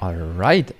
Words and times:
Alright, 0.00 0.76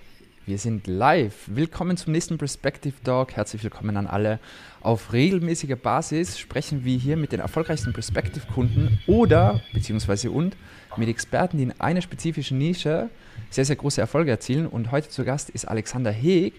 wir 0.46 0.58
sind 0.58 0.86
live. 0.86 1.34
Willkommen 1.48 1.96
zum 1.96 2.12
nächsten 2.12 2.38
Perspective 2.38 2.94
Talk. 3.02 3.32
Herzlich 3.32 3.64
willkommen 3.64 3.96
an 3.96 4.06
alle. 4.06 4.38
Auf 4.80 5.12
regelmäßiger 5.12 5.74
Basis 5.74 6.38
sprechen 6.38 6.84
wir 6.84 6.96
hier 6.96 7.16
mit 7.16 7.32
den 7.32 7.40
erfolgreichsten 7.40 7.92
Perspective-Kunden 7.92 9.00
oder, 9.08 9.60
beziehungsweise 9.72 10.30
und, 10.30 10.56
mit 10.96 11.08
Experten, 11.08 11.56
die 11.56 11.64
in 11.64 11.80
einer 11.80 12.00
spezifischen 12.00 12.58
Nische 12.58 13.10
sehr, 13.50 13.64
sehr 13.64 13.74
große 13.74 14.00
Erfolge 14.00 14.30
erzielen. 14.30 14.68
Und 14.68 14.92
heute 14.92 15.08
zu 15.08 15.24
Gast 15.24 15.50
ist 15.50 15.66
Alexander 15.66 16.12
Heeg. 16.12 16.54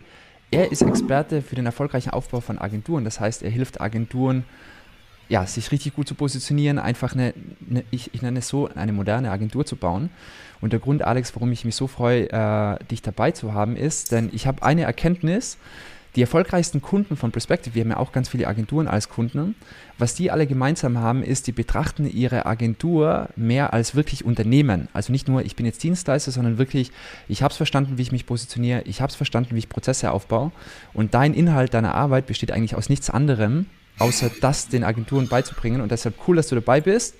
Er 0.51 0.69
ist 0.69 0.81
Experte 0.81 1.41
für 1.41 1.55
den 1.55 1.65
erfolgreichen 1.65 2.09
Aufbau 2.09 2.41
von 2.41 2.59
Agenturen. 2.59 3.05
Das 3.05 3.21
heißt, 3.21 3.41
er 3.41 3.51
hilft 3.51 3.79
Agenturen, 3.79 4.43
ja, 5.29 5.45
sich 5.45 5.71
richtig 5.71 5.95
gut 5.95 6.07
zu 6.07 6.15
positionieren, 6.15 6.79
einfach 6.79 7.13
eine, 7.13 7.33
eine 7.69 7.83
ich, 7.91 8.13
ich, 8.13 8.21
nenne 8.21 8.39
es 8.39 8.47
so, 8.47 8.67
eine 8.67 8.91
moderne 8.91 9.31
Agentur 9.31 9.65
zu 9.65 9.75
bauen. 9.75 10.09
Und 10.59 10.73
der 10.73 10.79
Grund, 10.79 11.03
Alex, 11.03 11.35
warum 11.35 11.51
ich 11.51 11.63
mich 11.63 11.75
so 11.75 11.87
freue, 11.87 12.29
äh, 12.31 12.83
dich 12.85 13.01
dabei 13.01 13.31
zu 13.31 13.53
haben, 13.53 13.77
ist, 13.77 14.11
denn 14.11 14.29
ich 14.33 14.47
habe 14.47 14.63
eine 14.63 14.83
Erkenntnis, 14.83 15.57
die 16.15 16.21
erfolgreichsten 16.21 16.81
Kunden 16.81 17.15
von 17.15 17.31
Perspective, 17.31 17.75
wir 17.75 17.83
haben 17.83 17.91
ja 17.91 17.97
auch 17.97 18.11
ganz 18.11 18.29
viele 18.29 18.47
Agenturen 18.47 18.87
als 18.87 19.09
Kunden, 19.09 19.53
was 19.99 20.15
die 20.15 20.31
alle 20.31 20.47
gemeinsam 20.47 20.97
haben, 20.97 21.21
ist, 21.21 21.45
die 21.45 21.51
betrachten 21.51 22.09
ihre 22.09 22.47
Agentur 22.47 23.29
mehr 23.35 23.73
als 23.73 23.93
wirklich 23.93 24.25
Unternehmen. 24.25 24.87
Also 24.91 25.11
nicht 25.11 25.27
nur, 25.27 25.45
ich 25.45 25.55
bin 25.55 25.67
jetzt 25.67 25.83
Dienstleister, 25.83 26.31
sondern 26.31 26.57
wirklich, 26.57 26.91
ich 27.27 27.43
habe 27.43 27.51
es 27.51 27.57
verstanden, 27.57 27.99
wie 27.99 28.01
ich 28.01 28.11
mich 28.11 28.25
positioniere, 28.25 28.81
ich 28.85 29.01
habe 29.01 29.11
es 29.11 29.15
verstanden, 29.15 29.53
wie 29.53 29.59
ich 29.59 29.69
Prozesse 29.69 30.11
aufbaue. 30.11 30.51
Und 30.93 31.13
dein 31.13 31.35
Inhalt 31.35 31.75
deiner 31.75 31.93
Arbeit 31.93 32.25
besteht 32.25 32.51
eigentlich 32.51 32.73
aus 32.73 32.89
nichts 32.89 33.11
anderem, 33.11 33.67
außer 33.99 34.31
das 34.41 34.67
den 34.67 34.83
Agenturen 34.83 35.27
beizubringen. 35.27 35.81
Und 35.81 35.91
deshalb 35.91 36.15
cool, 36.27 36.37
dass 36.37 36.47
du 36.47 36.55
dabei 36.55 36.81
bist. 36.81 37.15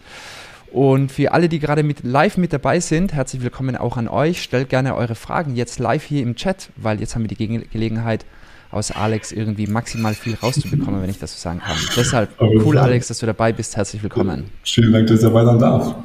Und 0.72 1.12
für 1.12 1.32
alle, 1.32 1.50
die 1.50 1.60
gerade 1.60 1.84
mit 1.84 2.04
live 2.04 2.38
mit 2.38 2.54
dabei 2.54 2.80
sind, 2.80 3.14
herzlich 3.14 3.42
willkommen 3.42 3.76
auch 3.76 3.98
an 3.98 4.08
euch. 4.08 4.42
Stellt 4.42 4.70
gerne 4.70 4.96
eure 4.96 5.16
Fragen 5.16 5.56
jetzt 5.56 5.80
live 5.80 6.04
hier 6.04 6.22
im 6.22 6.36
Chat, 6.36 6.70
weil 6.76 7.00
jetzt 7.00 7.16
haben 7.16 7.24
wir 7.24 7.28
die 7.28 7.36
Ge 7.36 7.66
Gelegenheit, 7.72 8.26
aus 8.72 8.92
Alex 8.92 9.32
irgendwie 9.32 9.66
maximal 9.66 10.14
viel 10.14 10.36
rauszubekommen, 10.36 11.02
wenn 11.02 11.10
ich 11.10 11.18
das 11.18 11.34
so 11.34 11.40
sagen 11.40 11.60
kann. 11.60 11.76
Deshalb 11.96 12.40
cool, 12.40 12.78
Alex, 12.78 13.08
dass 13.08 13.18
du 13.18 13.26
dabei 13.26 13.52
bist. 13.52 13.76
Herzlich 13.76 14.04
willkommen. 14.04 14.52
Vielen 14.64 14.94
Dank, 14.94 15.08
dass 15.08 15.18
ich 15.18 15.26
dabei 15.26 15.44
sein 15.44 15.58
darf. 15.58 15.96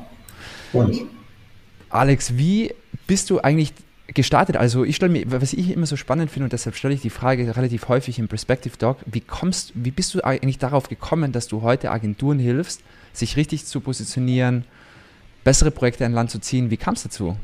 Freue 0.72 0.88
mich. 0.88 1.04
Alex, 1.90 2.36
wie 2.36 2.74
bist 3.06 3.28
du 3.28 3.40
eigentlich 3.40 3.74
gestartet. 4.14 4.56
Also 4.56 4.84
ich 4.84 4.96
stelle 4.96 5.12
mir, 5.12 5.24
was 5.26 5.52
ich 5.52 5.70
immer 5.70 5.86
so 5.86 5.96
spannend 5.96 6.30
finde 6.30 6.44
und 6.44 6.52
deshalb 6.52 6.76
stelle 6.76 6.94
ich 6.94 7.02
die 7.02 7.10
Frage 7.10 7.56
relativ 7.56 7.88
häufig 7.88 8.18
im 8.18 8.28
Perspective 8.28 8.76
Doc, 8.78 8.98
wie 9.06 9.20
kommst, 9.20 9.72
wie 9.74 9.90
bist 9.90 10.14
du 10.14 10.24
eigentlich 10.24 10.58
darauf 10.58 10.88
gekommen, 10.88 11.32
dass 11.32 11.48
du 11.48 11.62
heute 11.62 11.90
Agenturen 11.90 12.38
hilfst, 12.38 12.80
sich 13.12 13.36
richtig 13.36 13.66
zu 13.66 13.80
positionieren, 13.80 14.64
bessere 15.42 15.70
Projekte 15.70 16.06
an 16.06 16.12
Land 16.12 16.30
zu 16.30 16.38
ziehen? 16.38 16.70
Wie 16.70 16.76
kam 16.76 16.94
es 16.94 17.02
dazu? 17.02 17.36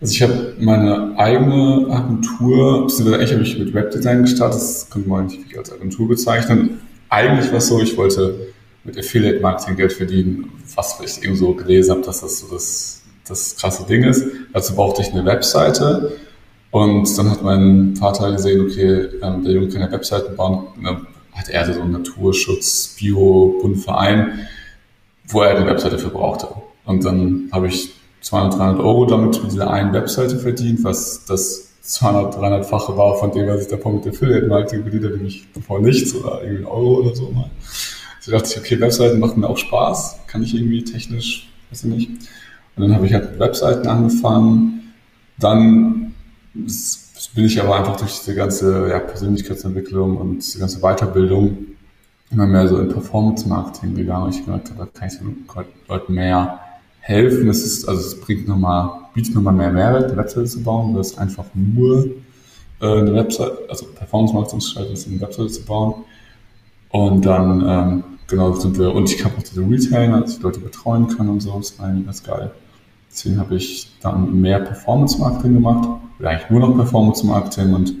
Also 0.00 0.12
ich 0.12 0.22
habe 0.22 0.54
meine 0.60 1.18
eigene 1.18 1.88
Agentur, 1.90 2.86
beziehungsweise 2.86 3.18
eigentlich 3.18 3.32
habe 3.32 3.42
ich 3.42 3.58
mit 3.58 3.74
Webdesign 3.74 4.22
gestartet, 4.22 4.60
das 4.60 4.88
könnte 4.88 5.08
man 5.08 5.26
nicht 5.26 5.58
als 5.58 5.72
Agentur 5.72 6.08
bezeichnen. 6.08 6.80
Eigentlich 7.08 7.50
war 7.50 7.58
es 7.58 7.66
so, 7.66 7.80
ich 7.80 7.96
wollte 7.96 8.52
mit 8.84 8.96
Affiliate 8.96 9.40
Marketing 9.40 9.76
Geld 9.76 9.92
verdienen, 9.92 10.52
was 10.76 11.00
ich 11.04 11.24
irgendwo 11.24 11.52
gelesen 11.52 11.90
habe, 11.90 12.02
dass 12.02 12.20
das 12.20 12.38
so 12.38 12.46
das 12.46 12.97
das 13.28 13.56
krasse 13.56 13.86
Ding 13.86 14.04
ist. 14.04 14.24
Dazu 14.52 14.74
brauchte 14.74 15.02
ich 15.02 15.12
eine 15.12 15.24
Webseite. 15.24 16.12
Und 16.70 17.16
dann 17.16 17.30
hat 17.30 17.42
mein 17.42 17.96
Vater 17.96 18.32
gesehen, 18.32 18.60
okay, 18.60 19.08
ähm, 19.22 19.42
der 19.42 19.52
Junge 19.52 19.68
kann 19.68 19.80
ja 19.80 19.90
Webseiten 19.90 20.36
bauen. 20.36 20.66
Und 20.76 20.84
dann 20.84 21.06
hat 21.32 21.48
er 21.48 21.72
so 21.72 21.80
einen 21.80 21.92
Naturschutz, 21.92 22.96
Bio-Bundverein, 22.98 24.46
wo 25.28 25.42
er 25.42 25.56
eine 25.56 25.66
Webseite 25.66 25.98
für 25.98 26.10
brauchte. 26.10 26.48
Und 26.84 27.04
dann 27.04 27.48
habe 27.52 27.68
ich 27.68 27.94
200, 28.20 28.58
300 28.58 28.80
Euro 28.80 29.06
damit 29.06 29.42
mit 29.42 29.52
dieser 29.52 29.70
einen 29.70 29.92
Webseite 29.92 30.38
verdient, 30.38 30.84
was 30.84 31.24
das 31.26 31.68
200, 31.82 32.36
300-fache 32.36 32.96
war 32.96 33.16
von 33.16 33.32
dem, 33.32 33.46
was 33.46 33.62
ich 33.62 33.68
davor 33.68 33.92
mit 33.92 34.06
Affiliate-Marketing 34.06 34.82
verdient 34.82 35.04
habe, 35.04 35.16
nämlich 35.16 35.46
davor 35.54 35.80
nichts 35.80 36.14
oder 36.14 36.42
irgendwie 36.42 36.64
ein 36.64 36.66
Euro 36.66 37.00
oder 37.00 37.14
so 37.14 37.30
mal. 37.30 37.50
Also 38.18 38.32
dachte 38.32 38.50
ich, 38.50 38.58
okay, 38.58 38.80
Webseiten 38.80 39.18
machen 39.18 39.40
mir 39.40 39.48
auch 39.48 39.56
Spaß, 39.56 40.18
kann 40.26 40.42
ich 40.42 40.54
irgendwie 40.54 40.84
technisch, 40.84 41.48
weiß 41.70 41.84
ich 41.84 41.90
nicht. 41.90 42.10
Und 42.78 42.88
dann 42.88 42.94
habe 42.94 43.06
ich 43.06 43.12
halt 43.12 43.32
mit 43.32 43.40
Webseiten 43.40 43.88
angefangen. 43.88 44.94
Dann 45.38 46.14
bin 47.34 47.44
ich 47.44 47.60
aber 47.60 47.76
einfach 47.76 47.96
durch 47.96 48.18
diese 48.18 48.34
ganze 48.34 48.88
ja, 48.88 49.00
Persönlichkeitsentwicklung 49.00 50.16
und 50.16 50.38
diese 50.38 50.60
ganze 50.60 50.80
Weiterbildung 50.80 51.58
immer 52.30 52.46
mehr 52.46 52.68
so 52.68 52.78
in 52.78 52.88
Performance-Marketing 52.88 53.94
gegangen. 53.94 54.30
Ich 54.30 54.44
gedacht, 54.44 54.72
da 54.76 54.86
kann 54.86 55.08
ich 55.08 55.18
den 55.18 55.44
Leuten 55.88 56.14
mehr 56.14 56.60
helfen. 57.00 57.48
Es 57.48 57.64
ist, 57.64 57.88
also 57.88 58.00
es 58.00 58.20
bringt 58.20 58.46
nochmal, 58.46 58.90
bietet 59.14 59.34
nochmal 59.34 59.54
mehr 59.54 59.72
Mehrwert, 59.72 60.04
eine 60.04 60.16
Webseite 60.16 60.46
zu 60.46 60.62
bauen, 60.62 60.94
weil 60.94 61.00
es 61.00 61.16
einfach 61.16 61.46
nur 61.54 62.06
äh, 62.80 62.86
eine 62.86 63.14
Webseite, 63.14 63.58
also 63.68 63.86
Performance-Marketing 63.86 64.60
zu 64.60 64.80
ist 64.80 65.08
eine 65.08 65.20
Webseite 65.20 65.48
zu 65.48 65.64
bauen. 65.64 65.94
Und 66.90 67.24
dann, 67.26 67.64
ähm, 67.66 68.04
genau, 68.26 68.54
sind 68.54 68.78
wir, 68.78 68.94
und 68.94 69.12
ich 69.12 69.24
habe 69.24 69.34
auch 69.36 69.42
diese 69.42 69.62
Retailer, 69.62 70.20
dass 70.20 70.36
ich 70.36 70.42
Leute 70.42 70.60
betreuen 70.60 71.08
kann 71.08 71.28
und 71.28 71.40
so, 71.40 71.56
das 71.58 71.78
war 71.78 71.86
eigentlich 71.86 72.06
ganz 72.06 72.22
geil. 72.22 72.50
Deswegen 73.10 73.38
habe 73.38 73.56
ich 73.56 73.90
dann 74.00 74.40
mehr 74.40 74.60
Performance-Marketing 74.60 75.54
gemacht, 75.54 75.88
oder 76.18 76.30
eigentlich 76.30 76.50
nur 76.50 76.60
noch 76.60 76.76
Performance-Marketing 76.76 77.74
und 77.74 77.94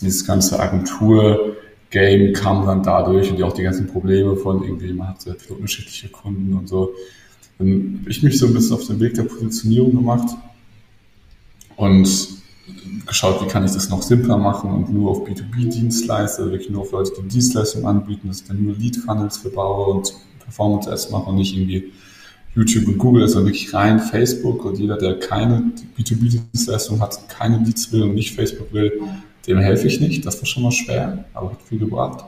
dieses 0.00 0.26
ganze 0.26 0.58
Agentur-Game 0.58 2.32
kam 2.32 2.66
dann 2.66 2.82
dadurch 2.82 3.30
und 3.30 3.42
auch 3.42 3.52
die 3.52 3.62
ganzen 3.62 3.86
Probleme 3.86 4.36
von 4.36 4.62
irgendwie, 4.62 4.92
man 4.92 5.08
hat 5.08 5.22
sehr 5.22 5.34
viele 5.34 5.56
unterschiedliche 5.56 6.08
Kunden 6.08 6.52
und 6.54 6.68
so. 6.68 6.92
Dann 7.58 7.98
habe 8.00 8.10
ich 8.10 8.22
mich 8.22 8.38
so 8.38 8.46
ein 8.46 8.54
bisschen 8.54 8.74
auf 8.74 8.86
den 8.86 9.00
Weg 9.00 9.14
der 9.14 9.24
Positionierung 9.24 9.94
gemacht 9.94 10.36
und 11.76 12.08
geschaut, 13.06 13.44
wie 13.44 13.48
kann 13.48 13.64
ich 13.64 13.72
das 13.72 13.90
noch 13.90 14.02
simpler 14.02 14.38
machen 14.38 14.70
und 14.70 14.92
nur 14.92 15.10
auf 15.10 15.28
B2B-Dienstleister, 15.28 16.50
wirklich 16.50 16.70
nur 16.70 16.82
auf 16.82 16.92
Leute, 16.92 17.12
die 17.22 17.28
Dienstleistungen 17.28 17.86
anbieten, 17.86 18.28
dass 18.28 18.40
ich 18.40 18.48
dann 18.48 18.62
nur 18.64 18.74
Lead-Funnels 18.74 19.38
verbaue 19.38 19.94
und 19.94 20.14
Performance-Ads 20.40 21.10
mache 21.10 21.30
und 21.30 21.36
nicht 21.36 21.56
irgendwie 21.56 21.92
YouTube 22.54 22.86
und 22.86 22.98
Google 22.98 23.24
ist 23.24 23.34
ja 23.34 23.40
wirklich 23.44 23.72
rein 23.74 23.98
Facebook 23.98 24.64
und 24.64 24.78
jeder, 24.78 24.96
der 24.96 25.18
keine 25.18 25.72
B2B-Dienstleistung 25.98 27.00
hat, 27.00 27.28
keine 27.28 27.58
Leads 27.58 27.92
will 27.92 28.02
und 28.02 28.14
nicht 28.14 28.34
Facebook 28.34 28.72
will, 28.72 29.00
dem 29.46 29.58
helfe 29.58 29.86
ich 29.88 30.00
nicht. 30.00 30.24
Das 30.24 30.38
war 30.38 30.46
schon 30.46 30.62
mal 30.62 30.72
schwer, 30.72 31.24
aber 31.34 31.50
hat 31.50 31.62
viel 31.62 31.78
gebracht. 31.78 32.24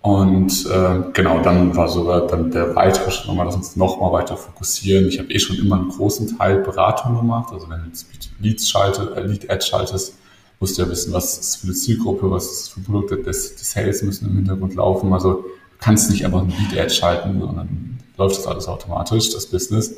Und 0.00 0.66
äh, 0.66 1.02
genau, 1.12 1.42
dann 1.42 1.76
war 1.76 1.88
sogar 1.88 2.26
dann 2.26 2.50
der 2.50 2.74
weitere 2.74 3.10
Schritt 3.10 3.28
nochmal, 3.28 3.46
dass 3.46 3.56
uns 3.56 3.76
nochmal 3.76 4.12
weiter 4.12 4.36
fokussieren. 4.36 5.08
Ich 5.08 5.18
habe 5.18 5.30
eh 5.30 5.38
schon 5.38 5.56
immer 5.56 5.76
einen 5.76 5.88
großen 5.88 6.38
Teil 6.38 6.60
Beratung 6.60 7.16
gemacht. 7.16 7.52
Also 7.52 7.68
wenn 7.68 7.80
du 7.80 7.86
jetzt 7.88 8.08
Leads 8.40 8.68
schaltest, 8.70 9.10
äh, 9.16 9.20
Lead-Ad 9.20 9.64
schaltest, 9.64 10.14
musst 10.60 10.78
du 10.78 10.82
ja 10.82 10.88
wissen, 10.88 11.12
was 11.12 11.38
ist 11.38 11.56
für 11.56 11.66
eine 11.66 11.74
Zielgruppe, 11.74 12.30
was 12.30 12.46
ist 12.46 12.68
für 12.70 12.80
Produkte, 12.80 13.16
die 13.16 13.32
Sales 13.32 14.02
müssen 14.02 14.28
im 14.28 14.36
Hintergrund 14.36 14.74
laufen. 14.74 15.12
Also 15.12 15.44
kannst 15.78 16.10
nicht 16.10 16.24
einfach 16.24 16.40
ein 16.40 16.48
Lead-Ad 16.48 16.90
schalten, 16.90 17.40
sondern 17.40 17.98
läuft 18.16 18.36
das 18.36 18.46
alles 18.46 18.68
automatisch, 18.68 19.30
das 19.30 19.46
Business. 19.46 19.94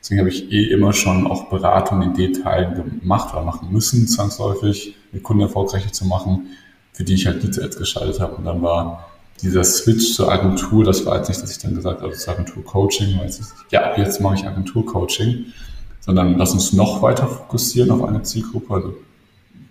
Deswegen 0.00 0.20
habe 0.20 0.30
ich 0.30 0.50
eh 0.50 0.64
immer 0.70 0.92
schon 0.92 1.26
auch 1.26 1.50
Beratung 1.50 2.02
in 2.02 2.14
Detail 2.14 2.74
gemacht 3.00 3.34
oder 3.34 3.44
machen 3.44 3.70
müssen, 3.70 4.08
zwangsläufig, 4.08 4.94
die 5.12 5.20
Kunden 5.20 5.42
erfolgreicher 5.42 5.92
zu 5.92 6.06
machen, 6.06 6.48
für 6.92 7.04
die 7.04 7.14
ich 7.14 7.26
halt 7.26 7.42
Leads 7.42 7.58
Ads 7.58 7.76
geschaltet 7.76 8.20
habe. 8.20 8.36
Und 8.36 8.44
dann 8.44 8.62
war 8.62 9.10
dieser 9.42 9.64
Switch 9.64 10.14
zur 10.14 10.30
Agentur, 10.32 10.84
das 10.84 11.04
war 11.06 11.16
jetzt 11.16 11.28
nicht, 11.28 11.42
dass 11.42 11.50
ich 11.50 11.58
dann 11.58 11.74
gesagt 11.74 12.02
habe, 12.02 12.12
zur 12.12 12.32
Agentur 12.32 12.64
Coaching, 12.64 13.18
weil 13.18 13.26
jetzt, 13.26 13.42
ja, 13.70 13.96
jetzt 13.96 14.20
mache 14.20 14.36
ich 14.36 14.46
Agentur 14.46 14.84
Coaching, 14.86 15.46
sondern 16.00 16.36
lass 16.38 16.52
uns 16.52 16.72
noch 16.72 17.02
weiter 17.02 17.26
fokussieren 17.26 17.90
auf 17.90 18.02
eine 18.02 18.22
Zielgruppe. 18.22 18.74
Also 18.74 18.94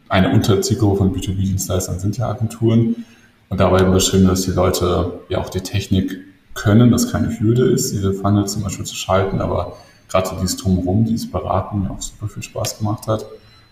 eine 0.10 0.32
Unterzielgruppe 0.32 0.98
von 0.98 1.16
B2B-Dienstleistern 1.16 2.00
sind 2.00 2.18
ja 2.18 2.30
Agenturen. 2.30 3.06
Und 3.50 3.60
dabei 3.60 3.82
eben 3.82 3.92
beschrieben, 3.92 4.28
dass 4.28 4.44
die 4.44 4.52
Leute 4.52 5.22
ja 5.28 5.40
auch 5.40 5.50
die 5.50 5.62
Technik 5.62 6.20
können, 6.54 6.92
das 6.92 7.12
keine 7.12 7.40
Hürde 7.40 7.66
ist, 7.66 7.92
diese 7.92 8.14
Funnel 8.14 8.48
zum 8.48 8.64
Beispiel 8.64 8.86
zu 8.86 8.96
schalten, 8.96 9.42
aber 9.42 9.78
gerade 10.08 10.30
dieses 10.42 10.58
Drumherum, 10.58 11.06
dieses 11.06 11.30
Beraten 11.30 11.82
mir 11.82 11.92
auch 11.92 12.02
super 12.02 12.28
viel 12.28 12.44
Spaß 12.44 12.78
gemacht 12.78 13.08
hat. 13.08 13.26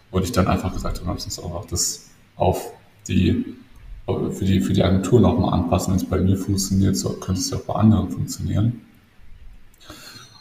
Und 0.09 0.23
ich 0.23 0.31
dann 0.31 0.47
einfach 0.47 0.73
gesagt 0.73 0.99
habe, 0.99 1.11
lass 1.11 1.25
uns 1.25 1.39
auch 1.39 1.65
das 1.65 2.09
auf 2.37 2.71
die, 3.07 3.45
für 4.05 4.45
die, 4.45 4.61
für 4.61 4.73
die 4.73 4.83
Agentur 4.83 5.19
nochmal 5.19 5.53
anpassen. 5.53 5.91
Wenn 5.91 5.99
es 5.99 6.05
bei 6.05 6.19
mir 6.19 6.37
funktioniert, 6.37 6.95
so 6.95 7.09
könnte 7.09 7.41
es 7.41 7.49
ja 7.49 7.57
auch 7.57 7.61
bei 7.61 7.73
anderen 7.75 8.09
funktionieren. 8.09 8.81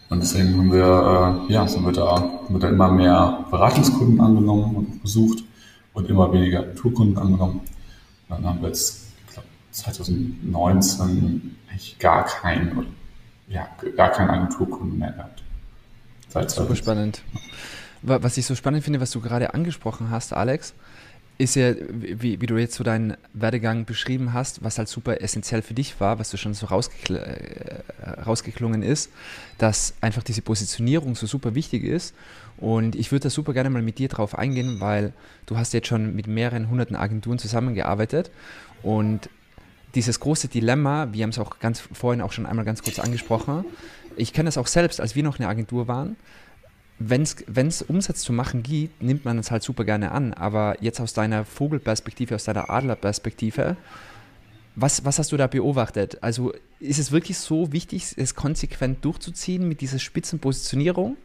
Und 0.09 0.23
deswegen 0.23 0.57
haben 0.57 0.73
wir, 0.73 1.47
äh, 1.49 1.53
ja, 1.53 1.67
sind 1.67 1.85
wir 1.85 1.93
da, 1.93 2.15
haben 2.15 2.55
wir 2.55 2.61
da 2.61 2.69
immer 2.69 2.93
mehr 2.93 3.45
Beratungskunden 3.51 4.21
angenommen 4.21 4.77
und 4.77 5.03
besucht 5.03 5.43
und 5.95 6.09
immer 6.09 6.33
weniger 6.33 6.61
Agenturkunden 6.61 7.19
angenommen. 7.19 7.61
Dann 8.29 8.45
haben 8.45 8.61
wir 8.61 8.69
jetzt 8.69 9.06
2019 9.77 11.57
eigentlich 11.69 11.99
gar 11.99 12.25
keinen, 12.25 12.87
ja, 13.49 13.69
gar 13.97 14.11
keinen 14.11 14.31
Agenturkunden 14.31 14.99
mehr 14.99 15.13
gehabt. 15.13 15.43
Seit 16.29 16.51
Super 16.51 16.77
spannend. 16.77 17.23
Was 18.03 18.37
ich 18.37 18.47
so 18.47 18.55
spannend 18.55 18.85
finde, 18.85 19.01
was 19.01 19.11
du 19.11 19.21
gerade 19.21 19.55
angesprochen 19.55 20.11
hast, 20.11 20.33
Alex, 20.33 20.75
ist 21.39 21.55
ja, 21.57 21.75
wie, 21.91 22.41
wie, 22.41 22.47
du 22.47 22.57
jetzt 22.57 22.75
so 22.77 22.85
deinen 22.85 23.17
Werdegang 23.35 23.85
beschrieben 23.85 24.33
hast, 24.33 24.65
was 24.65 24.79
halt 24.79 24.89
super 24.89 25.21
essentiell 25.21 25.61
für 25.61 25.75
dich 25.75 26.01
war, 26.01 26.19
was 26.19 26.31
du 26.31 26.39
schon 26.39 26.55
so 26.55 26.67
rausgekl 26.67 27.17
äh, 27.17 28.21
rausgeklungen 28.23 28.83
ist, 28.83 29.11
dass 29.59 29.95
einfach 30.01 30.23
diese 30.23 30.41
Positionierung 30.41 31.15
so 31.15 31.27
super 31.27 31.55
wichtig 31.55 31.85
ist. 31.85 32.15
Und 32.57 32.95
ich 32.95 33.13
würde 33.13 33.25
da 33.25 33.31
super 33.31 33.53
gerne 33.53 33.69
mal 33.69 33.83
mit 33.83 33.99
dir 33.99 34.09
drauf 34.09 34.39
eingehen, 34.39 34.81
weil 34.81 35.13
du 35.45 35.59
hast 35.59 35.75
jetzt 35.75 35.89
schon 35.89 36.17
mit 36.17 36.27
mehreren 36.27 36.71
hunderten 36.71 36.97
Agenturen 36.97 37.39
zusammengearbeitet 37.39 38.31
und 38.83 39.29
dieses 39.97 40.21
große 40.21 40.49
Dilemma, 40.49 41.09
wir 41.13 41.25
haben 41.25 41.31
es 41.31 41.39
auch 41.39 41.59
ganz 41.59 41.81
vorhin 41.81 42.21
auch 42.21 42.33
schon 42.33 42.47
einmal 42.47 42.65
ganz 42.65 42.83
kurz 42.83 43.01
angesprochen, 43.01 43.65
ich 44.17 44.33
kenne 44.33 44.47
das 44.47 44.59
auch 44.59 44.67
selbst, 44.67 45.01
als 45.01 45.17
wir 45.17 45.23
noch 45.23 45.39
eine 45.39 45.49
Agentur 45.49 45.89
waren, 45.89 46.17
wenn 46.99 47.23
es 47.23 47.83
Umsatz 47.83 48.23
zu 48.23 48.33
machen 48.33 48.63
gibt, 48.63 49.03
nimmt 49.03 49.25
man 49.25 49.39
es 49.39 49.51
halt 49.51 49.63
super 49.63 49.85
gerne 49.85 50.13
an. 50.13 50.33
Aber 50.33 50.77
jetzt 50.81 51.01
aus 51.01 51.13
deiner 51.13 51.45
Vogelperspektive, 51.45 52.35
aus 52.35 52.45
deiner 52.45 52.71
Adlerperspektive, 52.71 53.77
was, 54.77 55.05
was 55.05 55.19
hast 55.19 55.33
du 55.33 55.37
da 55.37 55.47
beobachtet? 55.47 56.23
Also 56.23 56.53
ist 56.81 56.99
es 56.99 57.13
wirklich 57.13 57.39
so 57.39 57.73
wichtig, 57.73 58.15
es 58.17 58.35
konsequent 58.35 59.05
durchzuziehen 59.05 59.69
mit 59.69 59.81
dieser 59.81 59.99
Spitzenpositionierung? 59.99 61.17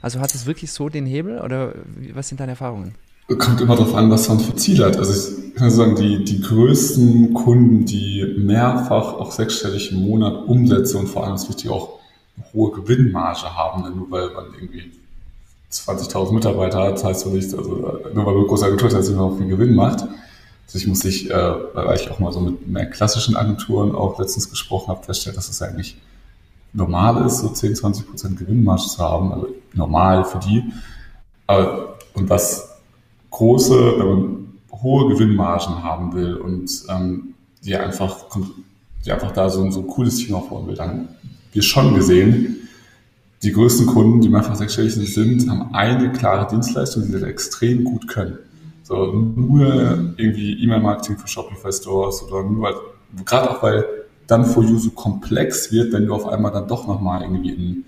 Also 0.00 0.20
hat 0.20 0.34
es 0.34 0.46
wirklich 0.46 0.72
so 0.72 0.88
den 0.88 1.06
Hebel 1.06 1.40
oder 1.40 1.74
was 2.14 2.28
sind 2.28 2.40
deine 2.40 2.52
Erfahrungen? 2.52 2.94
Kommt 3.36 3.60
immer 3.60 3.76
darauf 3.76 3.94
an, 3.94 4.10
was 4.10 4.28
man 4.28 4.40
für 4.40 4.56
Ziel 4.56 4.82
hat. 4.82 4.96
Also 4.96 5.32
ich 5.48 5.54
kann 5.54 5.70
sagen, 5.70 5.96
die, 5.96 6.24
die 6.24 6.40
größten 6.40 7.34
Kunden, 7.34 7.84
die 7.84 8.36
mehrfach 8.38 9.14
auch 9.14 9.32
sechsstellig 9.32 9.92
im 9.92 10.02
Monat 10.02 10.46
Umsätze 10.46 10.96
und 10.96 11.08
vor 11.08 11.24
allem 11.24 11.34
ist 11.34 11.48
wichtig 11.48 11.70
auch 11.70 11.98
eine 12.36 12.46
hohe 12.54 12.72
Gewinnmarge 12.72 13.54
haben, 13.54 13.82
nur 13.94 14.10
weil 14.10 14.30
man 14.30 14.46
irgendwie 14.54 14.92
20.000 15.70 16.32
Mitarbeiter 16.32 16.82
hat, 16.82 17.04
heißt 17.04 17.20
so 17.20 17.30
nicht, 17.30 17.52
also 17.54 18.00
nur 18.14 18.26
weil 18.26 18.32
du 18.32 18.38
eine 18.38 18.46
große 18.46 18.64
Agentur 18.64 18.88
hast, 18.88 18.96
heißt 18.96 19.10
nicht, 19.10 19.18
auch 19.18 19.36
viel 19.36 19.48
Gewinn 19.48 19.74
macht. 19.74 20.02
Also 20.02 20.78
ich 20.78 20.86
muss 20.86 21.00
sich, 21.00 21.30
äh, 21.30 21.54
weil 21.74 21.96
ich 21.96 22.10
auch 22.10 22.18
mal 22.18 22.32
so 22.32 22.40
mit 22.40 22.66
mehr 22.66 22.86
klassischen 22.86 23.36
Agenturen 23.36 23.94
auch 23.94 24.18
letztens 24.18 24.48
gesprochen 24.48 24.88
habe, 24.88 25.04
feststellen, 25.04 25.36
dass 25.36 25.50
es 25.50 25.60
eigentlich 25.60 25.98
normal 26.72 27.26
ist, 27.26 27.38
so 27.38 27.48
10, 27.48 27.74
20 27.74 28.08
Prozent 28.08 28.38
Gewinnmarge 28.38 28.82
zu 28.82 28.98
haben, 28.98 29.32
also 29.32 29.48
normal 29.74 30.24
für 30.24 30.38
die. 30.38 30.64
Aber, 31.46 31.96
und 32.14 32.30
das 32.30 32.67
große, 33.30 33.98
wenn 33.98 34.06
man 34.06 34.48
hohe 34.82 35.12
Gewinnmargen 35.12 35.82
haben 35.82 36.14
will 36.14 36.34
und 36.36 36.70
ähm, 36.88 37.34
die 37.64 37.76
einfach, 37.76 38.26
die 39.04 39.12
einfach 39.12 39.32
da 39.32 39.50
so, 39.50 39.68
so 39.70 39.80
ein 39.80 39.86
cooles 39.86 40.16
Team 40.16 40.34
aufbauen 40.34 40.66
will, 40.66 40.74
dann 40.74 41.08
wir 41.52 41.62
schon 41.62 41.94
gesehen, 41.94 42.68
die 43.42 43.52
größten 43.52 43.86
Kunden, 43.86 44.20
die 44.20 44.28
mehrfach 44.28 44.56
sechsstellig 44.56 44.92
sind, 44.92 45.48
haben 45.48 45.74
eine 45.74 46.12
klare 46.12 46.48
Dienstleistung, 46.50 47.04
die 47.06 47.18
sie 47.18 47.26
extrem 47.26 47.84
gut 47.84 48.08
können. 48.08 48.38
So, 48.82 49.12
nur 49.12 50.14
irgendwie 50.16 50.62
E-Mail-Marketing 50.62 51.18
für 51.18 51.28
Shopify 51.28 51.72
Stores 51.72 52.22
oder 52.22 52.42
nur, 52.42 52.74
gerade 53.24 53.50
auch 53.50 53.62
weil 53.62 53.84
dann 54.26 54.44
for 54.44 54.62
you 54.62 54.78
so 54.78 54.90
komplex 54.90 55.72
wird, 55.72 55.92
wenn 55.92 56.06
du 56.06 56.14
auf 56.14 56.26
einmal 56.26 56.52
dann 56.52 56.68
doch 56.68 56.86
nochmal 56.86 57.22
irgendwie 57.22 57.50
in, 57.50 57.84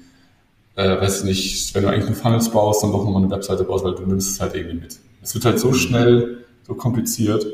äh, 0.76 1.00
weiß 1.00 1.24
nicht, 1.24 1.74
wenn 1.74 1.82
du 1.82 1.88
eigentlich 1.88 2.06
einen 2.06 2.16
Funnels 2.16 2.50
baust, 2.50 2.82
dann 2.82 2.92
doch 2.92 3.04
nochmal 3.04 3.22
eine 3.22 3.30
Webseite 3.30 3.64
baust, 3.64 3.84
weil 3.84 3.94
du 3.94 4.06
nimmst 4.06 4.30
es 4.30 4.40
halt 4.40 4.54
irgendwie 4.54 4.80
mit. 4.80 4.98
Es 5.22 5.34
wird 5.34 5.44
halt 5.44 5.58
so 5.58 5.72
schnell, 5.72 6.44
so 6.66 6.74
kompliziert. 6.74 7.46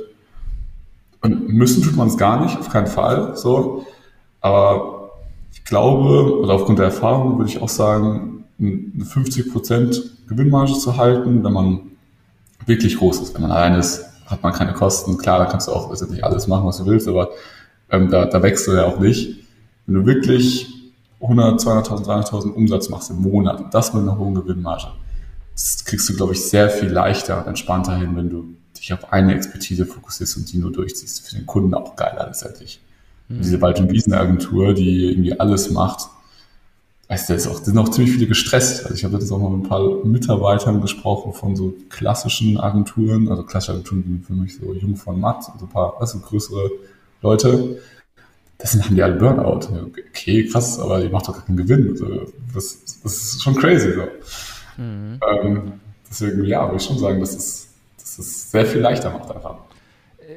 Und 1.23 1.49
müssen 1.49 1.83
tut 1.83 1.97
man 1.97 2.09
es 2.09 2.17
gar 2.17 2.43
nicht, 2.43 2.59
auf 2.59 2.69
keinen 2.69 2.87
Fall, 2.87 3.37
so. 3.37 3.87
Aber 4.41 5.11
ich 5.53 5.65
glaube, 5.65 6.39
oder 6.41 6.55
aufgrund 6.55 6.79
der 6.79 6.87
Erfahrung 6.87 7.39
würde 7.39 7.51
ich 7.51 7.61
auch 7.61 7.69
sagen, 7.69 8.45
eine 8.59 9.05
50% 9.05 10.03
Gewinnmarge 10.29 10.75
zu 10.75 10.97
halten, 10.97 11.43
wenn 11.43 11.53
man 11.53 11.81
wirklich 12.67 12.97
groß 12.97 13.21
ist. 13.21 13.35
Wenn 13.35 13.43
man 13.43 13.53
allein 13.53 13.75
ist, 13.75 14.05
hat 14.27 14.43
man 14.43 14.53
keine 14.53 14.73
Kosten. 14.73 15.19
Klar, 15.19 15.39
da 15.39 15.47
kannst 15.47 15.69
du 15.69 15.73
auch 15.73 15.91
nicht 15.91 16.25
alles 16.25 16.47
machen, 16.47 16.67
was 16.67 16.79
du 16.79 16.87
willst, 16.87 17.09
aber 17.09 17.31
ähm, 17.91 18.11
da, 18.11 18.27
da 18.27 18.43
wächst 18.43 18.67
du 18.67 18.73
ja 18.73 18.85
auch 18.85 18.99
nicht. 18.99 19.45
Wenn 19.87 19.95
du 19.95 20.07
wirklich 20.07 20.67
100, 21.21 21.61
200.000, 21.61 22.05
300.000 22.05 22.53
Umsatz 22.53 22.89
machst 22.89 23.11
im 23.11 23.23
Monat, 23.23 23.73
das 23.73 23.95
mit 23.95 24.03
einer 24.03 24.19
hohen 24.19 24.35
Gewinnmarge, 24.35 24.89
das 25.57 25.87
kriegst 25.87 26.07
du, 26.11 26.15
glaube 26.15 26.35
ich, 26.35 26.43
sehr 26.43 26.69
viel 26.69 26.91
leichter 26.91 27.39
und 27.39 27.49
entspannter 27.49 27.97
hin, 27.97 28.15
wenn 28.15 28.29
du 28.29 28.55
dich 28.77 28.93
auf 28.93 29.11
eine 29.11 29.35
Expertise 29.35 29.87
fokussierst 29.87 30.37
und 30.37 30.53
die 30.53 30.59
nur 30.59 30.71
durchziehst. 30.71 31.27
Für 31.27 31.35
den 31.35 31.47
Kunden 31.47 31.73
auch 31.73 31.97
geiler 31.97 32.27
letztendlich. 32.27 32.79
Mhm. 33.29 33.39
Diese 33.39 33.63
Wald- 33.63 33.81
und 33.81 33.91
Wiesenagentur, 33.91 34.75
die 34.75 35.13
irgendwie 35.13 35.41
alles 35.41 35.71
macht, 35.71 36.11
weißt 37.09 37.31
du, 37.31 37.37
da 37.37 37.51
auch, 37.51 37.65
sind 37.65 37.79
auch 37.79 37.89
ziemlich 37.89 38.13
viele 38.13 38.27
gestresst. 38.27 38.83
Also 38.83 38.95
ich 38.97 39.05
habe 39.05 39.17
jetzt 39.17 39.33
auch 39.33 39.39
mal 39.39 39.49
mit 39.49 39.65
ein 39.65 39.69
paar 39.69 40.05
Mitarbeitern 40.05 40.83
gesprochen 40.83 41.33
von 41.33 41.57
so 41.57 41.75
klassischen 41.89 42.61
Agenturen, 42.61 43.31
also 43.31 43.43
klassische 43.43 43.73
Agenturen 43.73 44.05
wie 44.07 44.25
für 44.27 44.35
mich 44.35 44.57
so 44.57 44.75
Jung 44.75 44.95
von 44.95 45.19
Matt, 45.19 45.45
so 45.45 45.65
ein 45.65 45.71
paar, 45.71 45.99
du, 45.99 46.21
größere 46.21 46.71
Leute. 47.23 47.79
Das 48.59 48.73
sind, 48.73 48.85
haben 48.85 48.95
die 48.95 49.03
alle 49.03 49.15
Burnout. 49.15 49.69
Okay, 49.87 50.47
krass, 50.49 50.79
aber 50.79 51.01
die 51.01 51.09
macht 51.09 51.29
doch 51.29 51.47
keinen 51.47 51.57
Gewinn. 51.57 51.93
Also 51.93 52.31
das, 52.53 53.01
das 53.03 53.17
ist 53.17 53.43
schon 53.43 53.55
crazy 53.55 53.95
so. 53.95 54.03
Mhm. 54.77 55.21
Ähm, 55.29 55.73
deswegen, 56.09 56.45
ja, 56.45 56.65
würde 56.67 56.77
ich 56.77 56.83
schon 56.83 56.99
sagen, 56.99 57.21
dass 57.21 57.35
es, 57.35 57.75
dass 57.99 58.19
es 58.19 58.51
sehr 58.51 58.67
viel 58.67 58.81
leichter 58.81 59.11
macht 59.11 59.31
einfach 59.31 59.59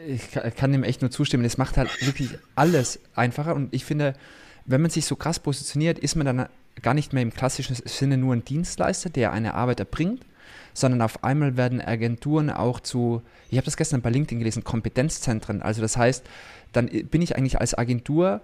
ich 0.08 0.32
kann 0.56 0.72
dem 0.72 0.84
echt 0.84 1.02
nur 1.02 1.12
zustimmen. 1.12 1.46
Es 1.46 1.58
macht 1.58 1.78
halt 1.78 1.90
wirklich 2.06 2.38
alles 2.56 3.00
einfacher 3.16 3.56
und 3.56 3.74
ich 3.74 3.86
finde, 3.86 4.14
wenn 4.66 4.82
man 4.82 4.92
sich 4.92 5.06
so 5.06 5.16
krass 5.16 5.40
positioniert, 5.40 6.00
ist 6.00 6.16
man 6.16 6.26
dann 6.26 6.50
gar 6.82 6.94
nicht 6.94 7.14
mehr 7.14 7.24
im 7.24 7.34
klassischen 7.34 7.76
Sinne 7.76 8.18
nur 8.18 8.36
ein 8.36 8.46
Dienstleister, 8.46 9.10
der 9.10 9.32
eine 9.32 9.56
Arbeit 9.56 9.80
erbringt, 9.80 10.26
sondern 10.74 11.02
auf 11.02 11.24
einmal 11.24 11.58
werden 11.58 11.82
Agenturen 11.82 12.50
auch 12.50 12.80
zu, 12.80 13.22
ich 13.50 13.58
habe 13.58 13.66
das 13.66 13.78
gestern 13.78 14.02
bei 14.02 14.10
LinkedIn 14.10 14.40
gelesen, 14.40 14.64
Kompetenzzentren. 14.64 15.62
Also 15.62 15.82
das 15.82 15.98
heißt, 15.98 16.24
dann 16.72 16.88
bin 16.88 17.22
ich 17.22 17.36
eigentlich 17.36 17.60
als 17.60 17.74
Agentur 17.74 18.42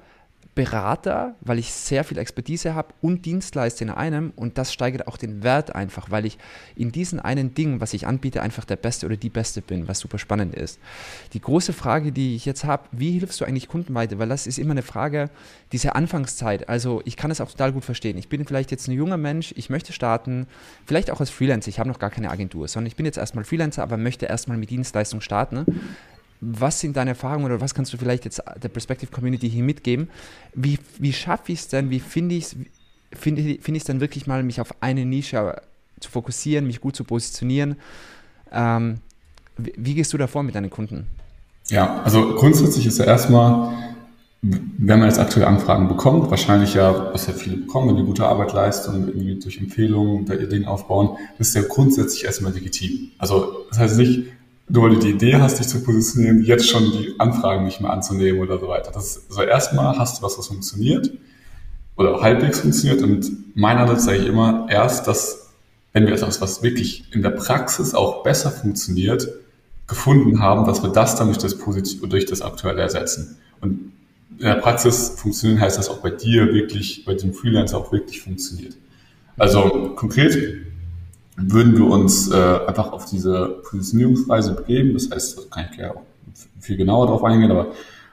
Berater, 0.54 1.36
weil 1.42 1.60
ich 1.60 1.74
sehr 1.74 2.04
viel 2.04 2.18
Expertise 2.18 2.76
habe 2.76 2.94
und 3.02 3.26
Dienstleister 3.26 3.84
in 3.84 3.90
einem 3.90 4.32
und 4.36 4.58
das 4.58 4.72
steigert 4.72 5.08
auch 5.08 5.18
den 5.18 5.44
Wert 5.44 5.76
einfach, 5.76 6.12
weil 6.12 6.26
ich 6.26 6.38
in 6.76 6.92
diesen 6.92 7.20
einen 7.20 7.54
Ding, 7.54 7.82
was 7.82 7.94
ich 7.94 8.08
anbiete, 8.08 8.42
einfach 8.42 8.64
der 8.64 8.78
Beste 8.78 9.06
oder 9.06 9.18
die 9.18 9.30
Beste 9.30 9.62
bin, 9.62 9.88
was 9.88 10.00
super 10.00 10.18
spannend 10.18 10.56
ist. 10.56 10.80
Die 11.34 11.42
große 11.42 11.74
Frage, 11.74 12.12
die 12.12 12.36
ich 12.36 12.46
jetzt 12.46 12.64
habe, 12.64 12.88
wie 12.92 13.20
hilfst 13.20 13.42
du 13.42 13.46
eigentlich 13.46 13.68
Kunden 13.68 13.94
weiter? 13.96 14.18
Weil 14.18 14.30
das 14.30 14.48
ist 14.48 14.58
immer 14.58 14.72
eine 14.72 14.82
Frage, 14.82 15.30
diese 15.74 15.96
Anfangszeit. 15.96 16.70
Also 16.70 17.02
ich 17.04 17.18
kann 17.18 17.32
es 17.32 17.42
auch 17.42 17.52
total 17.52 17.74
gut 17.74 17.84
verstehen. 17.84 18.18
Ich 18.18 18.30
bin 18.30 18.46
vielleicht 18.46 18.72
jetzt 18.72 18.88
ein 18.88 18.94
junger 18.94 19.18
Mensch, 19.18 19.54
ich 19.58 19.70
möchte 19.70 19.92
starten, 19.92 20.48
vielleicht 20.86 21.12
auch 21.12 21.20
als 21.20 21.32
Freelancer, 21.32 21.70
ich 21.70 21.80
habe 21.80 21.90
noch 21.90 22.00
gar 22.00 22.12
keine 22.12 22.32
Agentur, 22.32 22.68
sondern 22.68 22.88
ich 22.88 22.96
bin 22.96 23.06
jetzt 23.06 23.18
erstmal 23.18 23.44
Freelancer, 23.44 23.84
aber 23.84 23.98
möchte 23.98 24.26
erstmal 24.26 24.58
mit 24.58 24.70
Dienstleistung 24.70 25.22
starten 25.22 25.66
was 26.54 26.80
sind 26.80 26.96
deine 26.98 27.12
Erfahrungen 27.12 27.46
oder 27.46 27.62
was 27.62 27.74
kannst 27.74 27.94
du 27.94 27.98
vielleicht 27.98 28.26
jetzt 28.26 28.42
der 28.62 28.70
Perspective 28.70 29.12
Community 29.12 29.50
hier 29.50 29.64
mitgeben? 29.64 30.10
Wie, 30.54 30.80
wie 31.00 31.14
schaffe 31.14 31.52
ich 31.52 31.60
es 31.60 31.68
denn, 31.68 31.90
wie 31.90 32.00
finde 32.00 32.36
ich 32.36 32.46
es 32.46 32.56
find 33.18 33.40
ich 33.40 33.84
dann 33.84 34.00
wirklich 34.00 34.28
mal, 34.28 34.44
mich 34.44 34.62
auf 34.62 34.82
eine 34.82 35.06
Nische 35.06 35.62
zu 36.00 36.10
fokussieren, 36.10 36.68
mich 36.68 36.82
gut 36.82 36.96
zu 36.96 37.04
positionieren? 37.04 37.78
Ähm, 38.52 38.98
wie, 39.58 39.74
wie, 39.78 39.94
gehst 39.96 40.14
du 40.14 40.18
davor 40.18 40.44
mit 40.44 40.56
deinen 40.56 40.70
Kunden? 40.70 41.08
Ja, 41.70 42.02
also 42.04 42.36
grundsätzlich 42.36 42.86
ist 42.86 43.00
ja 43.00 43.06
erstmal, 43.06 43.74
wenn 44.42 45.00
man 45.00 45.08
jetzt 45.08 45.20
aktuelle 45.20 45.48
Anfragen 45.48 45.88
bekommt, 45.88 46.30
wahrscheinlich 46.30 46.74
ja, 46.76 47.14
was 47.14 47.28
ja 47.28 47.34
viele 47.34 47.58
bekommen, 47.58 47.90
wenn 47.90 47.98
die 47.98 48.04
gute 48.04 48.26
Arbeit 48.26 48.54
leisten 48.54 48.94
und 48.94 49.08
irgendwie 49.08 49.40
durch 49.40 49.58
Empfehlungen 49.58 50.26
da 50.26 50.36
Ding 50.36 50.66
aufbauen, 50.66 51.18
das 51.38 51.50
ist 51.50 51.56
ja 51.56 51.64
grundsätzlich 51.64 52.26
erstmal 52.26 52.54
legitim. 52.54 53.12
Also 53.18 53.66
das 53.70 53.80
heißt 53.80 53.98
nicht, 53.98 54.26
nur 54.68 54.84
weil 54.84 54.96
du 54.96 55.00
die 55.00 55.12
Idee 55.12 55.36
hast, 55.36 55.60
dich 55.60 55.68
zu 55.68 55.84
positionieren, 55.84 56.44
jetzt 56.44 56.70
schon 56.70 56.84
die 56.92 57.16
Anfragen 57.20 57.66
nicht 57.66 57.82
mehr 57.82 57.92
anzunehmen 57.92 58.42
oder 58.42 58.60
so 58.60 58.68
weiter. 58.68 58.92
Das 58.92 59.18
ist, 59.18 59.30
also 59.30 59.44
erstmal 59.44 59.98
hast 59.98 60.18
du 60.18 60.24
was, 60.24 60.38
was 60.38 60.48
funktioniert 60.48 61.12
oder 61.96 62.22
halbwegs 62.22 62.62
funktioniert 62.62 63.02
und 63.04 63.56
meinerseits 63.56 64.06
sage 64.06 64.18
ich 64.18 64.28
immer 64.28 64.68
erst, 64.70 65.08
dass 65.08 65.50
wenn 65.94 66.08
wir 66.08 66.14
etwas, 66.14 66.42
was 66.42 66.62
wirklich 66.62 67.14
in 67.14 67.22
der 67.22 67.30
Praxis 67.30 67.94
auch 67.94 68.24
besser 68.24 68.52
funktioniert, 68.52 69.30
gefunden 69.88 70.40
haben, 70.40 70.66
dass 70.66 70.84
wir 70.84 70.90
das 70.90 71.16
dann 71.16 71.28
durch 71.28 71.38
das 71.38 71.58
Positiv, 71.58 72.02
durch 72.10 72.26
das 72.26 72.42
Aktuelle 72.42 72.82
ersetzen. 72.82 73.38
Und 73.62 73.94
in 74.38 74.46
der 74.46 74.56
Praxis 74.56 75.14
funktionieren 75.16 75.62
heißt 75.62 75.78
das 75.78 75.90
auch 75.90 76.00
bei 76.00 76.10
dir 76.10 76.54
wirklich, 76.54 77.06
bei 77.06 77.14
dem 77.14 77.34
Freelancer 77.34 77.78
auch 77.78 77.92
wirklich 77.92 78.22
funktioniert. 78.22 78.76
Also 79.38 79.94
konkret, 79.96 80.38
würden 81.36 81.78
wir 81.78 81.86
uns 81.86 82.32
äh, 82.32 82.60
einfach 82.68 82.92
auf 82.92 83.06
diese 83.06 83.62
Positionierungsreise 83.70 84.56
begeben. 84.56 84.94
Das 84.94 85.12
heißt, 85.12 85.38
da 85.38 85.42
kann 85.50 85.66
ich 85.72 85.78
ja 85.78 85.92
auch 85.92 86.02
viel 86.60 86.78
genauer 86.78 87.08
darauf 87.08 87.24
eingehen, 87.24 87.52
aber 87.52 87.68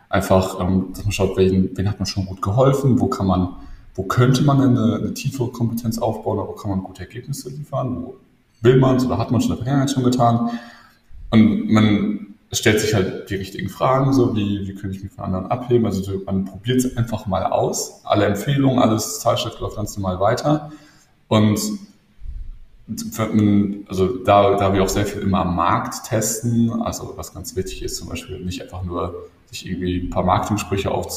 einfach, 0.09 0.61
ähm, 0.61 0.89
dass 0.93 1.05
man 1.05 1.13
schaut, 1.13 1.37
wen, 1.37 1.71
wen 1.77 1.89
hat 1.89 1.99
man 1.99 2.07
schon 2.07 2.27
gut 2.27 2.43
geholfen, 2.43 3.01
wo 3.01 3.07
kann 3.07 3.27
man, 3.27 3.49
wo 3.95 4.03
könnte 4.05 4.43
man 4.43 4.61
eine, 4.61 4.97
eine 4.97 5.15
tiefere 5.15 5.49
Kompetenz 5.49 5.99
aufbauen, 5.99 6.39
oder 6.39 6.49
wo 6.49 6.53
kann 6.53 6.71
man 6.71 6.83
gute 6.83 7.03
Ergebnisse 7.03 7.51
liefern, 7.51 8.03
wo 8.03 8.17
will 8.61 8.79
man 8.79 8.97
es 8.97 9.07
oder 9.07 9.19
hat 9.19 9.31
man 9.31 9.41
es 9.41 9.47
in 9.47 9.51
der 9.51 9.59
Vergangenheit 9.59 9.91
schon 9.91 10.05
getan. 10.05 10.51
Und 11.31 11.71
man 11.71 12.35
stellt 12.53 12.81
sich 12.81 12.95
halt 12.95 13.31
die 13.31 13.37
richtigen 13.37 13.69
Fragen, 13.69 14.13
so 14.13 14.37
wie, 14.37 14.67
wie 14.67 14.75
könnte 14.75 14.97
ich 14.97 15.03
mich 15.03 15.13
von 15.13 15.25
anderen 15.25 15.47
abheben. 15.47 15.87
Also 15.87 16.21
man 16.27 16.45
probiert 16.45 16.85
es 16.85 16.97
einfach 16.97 17.27
mal 17.27 17.45
aus. 17.45 18.03
Alle 18.05 18.27
Empfehlungen, 18.27 18.79
alles 18.79 19.21
Zahlschrift 19.21 19.59
läuft 19.61 19.77
ganz 19.77 19.97
normal 19.97 20.21
weiter. 20.21 20.71
Und 21.29 21.59
also 23.87 24.17
da, 24.25 24.57
da 24.57 24.75
wir 24.75 24.83
auch 24.83 24.89
sehr 24.89 25.07
viel 25.07 25.23
immer 25.23 25.41
am 25.41 25.57
Markt 25.57 26.05
testen, 26.09 26.83
also 26.83 27.15
was 27.17 27.33
ganz 27.33 27.55
wichtig 27.57 27.83
ist, 27.83 27.97
zum 27.97 28.09
Beispiel 28.09 28.41
nicht 28.41 28.61
einfach 28.63 28.83
nur 28.83 29.29
sich 29.47 29.67
irgendwie 29.67 29.99
ein 29.99 30.11
paar 30.11 30.25
Marketingsprüche 30.25 30.91
auf 30.91 31.09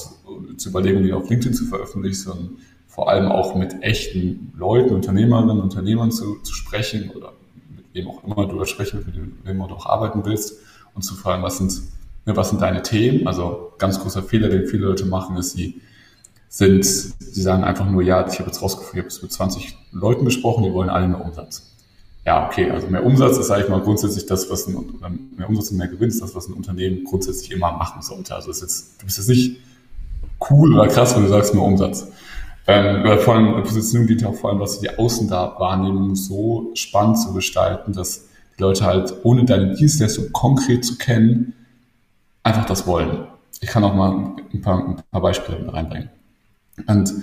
zu, 0.58 0.70
überlegen, 0.70 1.04
die 1.04 1.14
auf 1.14 1.30
LinkedIn 1.30 1.54
zu 1.54 1.66
veröffentlichen, 1.66 2.16
sondern 2.16 2.50
vor 2.88 3.10
allem 3.10 3.32
auch 3.32 3.56
mit 3.56 3.82
echten 3.82 4.54
Leuten, 4.58 4.94
Unternehmerinnen, 4.94 5.60
Unternehmern 5.60 6.12
zu, 6.12 6.40
zu 6.42 6.54
sprechen 6.54 7.10
oder 7.12 7.34
mit 7.76 7.86
wem 7.94 8.08
auch 8.08 8.24
immer 8.24 8.48
du 8.48 8.64
sprechen 8.66 9.02
willst, 9.06 9.18
mit 9.18 9.46
wem 9.46 9.58
du 9.58 9.74
auch 9.74 9.86
arbeiten 9.86 10.24
willst 10.24 10.60
und 10.94 11.02
zu 11.02 11.16
fragen, 11.16 11.44
was 11.44 11.58
sind, 11.58 11.74
ne, 12.26 12.36
was 12.36 12.50
sind 12.50 12.62
deine 12.62 12.84
Themen? 12.84 13.28
Also 13.28 13.74
ganz 13.80 14.00
großer 14.00 14.24
Fehler, 14.24 14.50
den 14.50 14.68
viele 14.68 14.86
Leute 14.86 15.06
machen, 15.06 15.36
ist, 15.38 15.54
sie 15.54 15.82
sind, 16.56 16.86
sie 16.86 17.42
sagen 17.42 17.66
einfach 17.66 17.86
nur, 17.90 18.02
ja, 18.02 18.26
ich 18.26 18.40
habe 18.40 18.46
jetzt 18.50 18.62
rausgefunden, 18.62 19.00
ich 19.00 19.04
habe 19.04 19.08
es 19.10 19.22
mit 19.22 19.30
20 19.30 19.78
Leuten 19.92 20.24
besprochen, 20.24 20.64
die 20.64 20.72
wollen 20.72 20.90
alle 20.90 21.06
mehr 21.06 21.20
Umsatz. 21.20 21.74
Ja, 22.26 22.48
okay, 22.48 22.72
also 22.72 22.88
mehr 22.88 23.06
Umsatz 23.06 23.38
ist, 23.38 23.48
sage 23.48 23.64
ich 23.64 23.70
mal, 23.70 23.82
grundsätzlich 23.82 24.26
das, 24.26 24.50
was 24.50 24.66
ein, 24.66 24.78
mehr 25.36 25.50
Umsatz 25.50 25.72
und 25.72 25.78
mehr 25.80 25.90
Gewinn 25.90 26.08
ist 26.08 26.22
das, 26.22 26.34
was 26.34 26.48
ein 26.48 26.54
Unternehmen 26.54 27.04
grundsätzlich 27.04 27.52
immer 27.52 27.74
machen 27.74 28.02
sollte. 28.02 28.34
Also 28.34 28.52
ist 28.52 28.62
jetzt, 28.62 29.02
du 29.02 29.06
bist 29.06 29.18
jetzt 29.18 29.28
nicht 29.28 29.58
cool 30.50 30.74
oder 30.74 30.88
krass, 30.88 31.14
wenn 31.14 31.24
du 31.24 31.30
sagst 31.30 31.54
mehr 31.54 31.62
Umsatz. 31.62 32.08
Ähm, 32.68 33.20
vor 33.20 33.36
allem, 33.36 33.62
Positionierung 33.62 34.08
geht 34.08 34.22
ja 34.22 34.30
auch 34.30 34.36
vor 34.36 34.50
allem, 34.50 34.60
dass 34.60 34.80
du 34.80 34.88
die 34.88 34.98
Außenwahrnehmung 34.98 36.16
so 36.16 36.72
spannend 36.74 37.20
zu 37.20 37.34
gestalten, 37.34 37.92
dass 37.92 38.30
die 38.58 38.62
Leute 38.62 38.86
halt, 38.86 39.14
ohne 39.24 39.44
deine 39.44 39.76
Dienstleistung 39.76 40.32
konkret 40.32 40.86
zu 40.86 40.98
kennen, 40.98 41.54
einfach 42.44 42.64
das 42.66 42.88
wollen. 42.88 43.28
Ich 43.60 43.68
kann 43.68 43.84
auch 43.84 43.94
mal 43.94 44.38
ein 44.54 44.62
paar, 44.62 44.88
ein 44.88 44.96
paar 45.12 45.22
Beispiele 45.22 45.72
reinbringen. 45.72 46.10
Und 46.88 47.14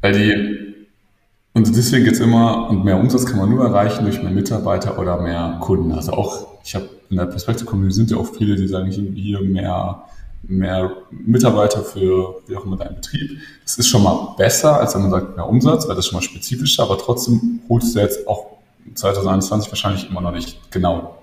weil 0.00 0.12
die, 0.12 0.86
und 1.52 1.76
deswegen 1.76 2.04
geht's 2.04 2.20
immer, 2.20 2.68
und 2.70 2.84
mehr 2.84 2.98
Umsatz 2.98 3.26
kann 3.26 3.38
man 3.38 3.50
nur 3.50 3.64
erreichen 3.64 4.04
durch 4.04 4.22
mehr 4.22 4.32
Mitarbeiter 4.32 4.98
oder 4.98 5.20
mehr 5.20 5.58
Kunden. 5.60 5.92
Also 5.92 6.12
auch, 6.12 6.46
ich 6.64 6.74
habe 6.74 6.88
in 7.10 7.16
der 7.16 7.26
Perspektive 7.26 7.66
Community 7.66 7.96
sind 7.96 8.10
ja 8.10 8.16
auch 8.16 8.26
viele, 8.26 8.56
die 8.56 8.68
sagen, 8.68 8.90
hier 8.90 9.40
mehr, 9.40 10.04
mehr 10.42 10.92
Mitarbeiter 11.10 11.82
für 11.82 12.40
wie 12.46 12.56
auch 12.56 12.64
immer 12.64 12.76
dein 12.76 12.94
Betrieb. 12.94 13.40
Das 13.64 13.76
ist 13.78 13.88
schon 13.88 14.02
mal 14.02 14.34
besser, 14.36 14.80
als 14.80 14.94
wenn 14.94 15.02
man 15.02 15.10
sagt, 15.10 15.36
mehr 15.36 15.46
Umsatz, 15.46 15.88
weil 15.88 15.96
das 15.96 16.06
schon 16.06 16.16
mal 16.16 16.22
spezifischer, 16.22 16.84
aber 16.84 16.98
trotzdem 16.98 17.60
holst 17.68 17.94
du 17.94 18.00
jetzt 18.00 18.26
auch 18.26 18.58
2021 18.94 19.70
wahrscheinlich 19.70 20.08
immer 20.08 20.20
noch 20.20 20.32
nicht 20.32 20.70
genau 20.70 21.18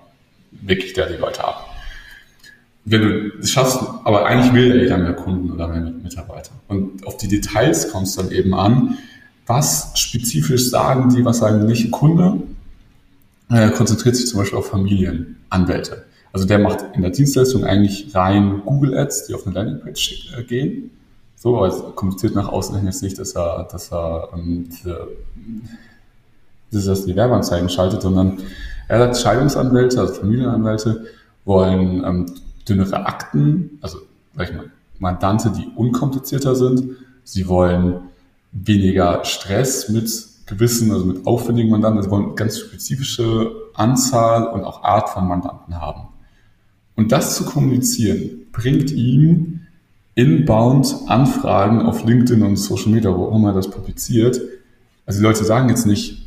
wirklich 0.50 0.92
der 0.92 1.08
die 1.08 1.16
Leute 1.16 1.44
ab 1.44 1.77
wenn 2.84 3.02
du 3.02 3.32
es 3.40 3.50
schaffst, 3.50 3.78
aber 4.04 4.26
eigentlich 4.26 4.52
will 4.52 4.68
ja 4.68 4.82
jeder 4.82 4.98
mehr 4.98 5.14
Kunden 5.14 5.50
oder 5.50 5.68
mehr 5.68 5.80
Mitarbeiter. 5.80 6.52
Und 6.68 7.06
auf 7.06 7.16
die 7.16 7.28
Details 7.28 7.90
kommt 7.90 8.06
es 8.06 8.16
dann 8.16 8.30
eben 8.30 8.54
an. 8.54 8.98
Was 9.46 9.92
spezifisch 9.94 10.70
sagen 10.70 11.14
die, 11.14 11.24
was 11.24 11.38
sagen 11.38 11.66
nicht? 11.66 11.84
Ein 11.86 11.90
Kunde 11.90 12.42
äh, 13.50 13.70
konzentriert 13.70 14.16
sich 14.16 14.26
zum 14.26 14.40
Beispiel 14.40 14.58
auf 14.58 14.68
Familienanwälte. 14.68 16.04
Also 16.32 16.46
der 16.46 16.58
macht 16.58 16.84
in 16.94 17.02
der 17.02 17.10
Dienstleistung 17.10 17.64
eigentlich 17.64 18.14
rein 18.14 18.62
Google 18.64 18.96
Ads, 18.96 19.26
die 19.26 19.34
auf 19.34 19.46
eine 19.46 19.54
Landingpage 19.54 20.34
äh, 20.38 20.42
gehen. 20.44 20.90
So, 21.36 21.56
aber 21.56 21.68
es 21.68 21.82
kommuniziert 21.94 22.34
nach 22.34 22.48
außen 22.48 22.76
hin 22.76 22.86
jetzt 22.86 23.02
nicht, 23.02 23.18
dass 23.18 23.32
er, 23.32 23.68
dass 23.70 23.92
er 23.92 24.28
ähm, 24.34 24.68
diese, 26.70 26.88
dass 26.90 27.06
die 27.06 27.16
Werbeanzeigen 27.16 27.68
schaltet, 27.68 28.02
sondern 28.02 28.38
er 28.88 29.00
hat 29.00 29.18
Scheidungsanwälte, 29.18 30.00
also 30.00 30.14
Familienanwälte, 30.14 31.06
wollen 31.44 32.04
ähm, 32.04 32.26
dünnere 32.68 33.06
Akten, 33.06 33.78
also 33.80 33.98
sag 34.36 34.50
ich 34.50 34.56
mal, 34.56 34.70
Mandante, 34.98 35.50
die 35.50 35.68
unkomplizierter 35.74 36.54
sind. 36.54 36.96
Sie 37.24 37.48
wollen 37.48 38.00
weniger 38.52 39.24
Stress 39.24 39.88
mit 39.88 40.10
gewissen, 40.46 40.90
also 40.92 41.04
mit 41.04 41.26
aufwendigen 41.26 41.70
Mandanten. 41.70 42.02
Sie 42.02 42.10
wollen 42.10 42.34
ganz 42.34 42.58
spezifische 42.58 43.52
Anzahl 43.74 44.48
und 44.48 44.64
auch 44.64 44.82
Art 44.82 45.10
von 45.10 45.28
Mandanten 45.28 45.80
haben. 45.80 46.08
Und 46.96 47.12
das 47.12 47.36
zu 47.36 47.44
kommunizieren, 47.44 48.46
bringt 48.50 48.90
ihm 48.90 49.60
inbound 50.14 50.96
Anfragen 51.06 51.82
auf 51.82 52.04
LinkedIn 52.04 52.42
und 52.42 52.56
Social 52.56 52.90
Media, 52.90 53.14
wo 53.16 53.26
auch 53.26 53.36
immer 53.36 53.52
das 53.52 53.70
publiziert. 53.70 54.40
Also 55.06 55.20
die 55.20 55.24
Leute 55.24 55.44
sagen 55.44 55.68
jetzt 55.68 55.86
nicht, 55.86 56.26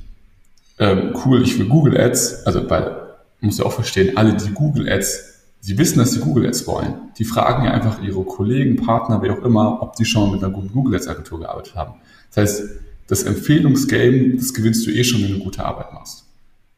ähm, 0.80 1.14
cool, 1.26 1.42
ich 1.42 1.60
will 1.60 1.68
Google 1.68 2.00
Ads, 2.00 2.46
also 2.46 2.70
weil, 2.70 2.96
muss 3.42 3.58
ja 3.58 3.66
auch 3.66 3.74
verstehen, 3.74 4.16
alle, 4.16 4.34
die 4.34 4.52
Google 4.52 4.90
Ads 4.90 5.31
Sie 5.62 5.78
wissen, 5.78 6.00
dass 6.00 6.12
Sie 6.12 6.20
Google 6.20 6.48
Ads 6.48 6.66
wollen. 6.66 7.12
Die 7.18 7.24
fragen 7.24 7.64
ja 7.66 7.72
einfach 7.72 8.02
Ihre 8.02 8.24
Kollegen, 8.24 8.78
Partner, 8.78 9.22
wer 9.22 9.34
auch 9.34 9.44
immer, 9.44 9.82
ob 9.82 9.96
die 9.96 10.06
schon 10.06 10.32
mit 10.32 10.44
einer 10.44 10.52
guten 10.52 10.72
Google 10.72 10.96
Ads 10.96 11.08
Agentur 11.08 11.40
gearbeitet 11.40 11.76
haben. 11.76 11.94
Das 12.34 12.38
heißt, 12.38 12.64
das 13.08 13.24
Empfehlungsgame, 13.24 14.36
das 14.36 14.54
gewinnst 14.54 14.86
du 14.88 14.92
eh 14.92 15.04
schon, 15.04 15.22
wenn 15.22 15.34
du 15.34 15.40
gute 15.40 15.64
Arbeit 15.64 15.94
machst. 15.94 16.26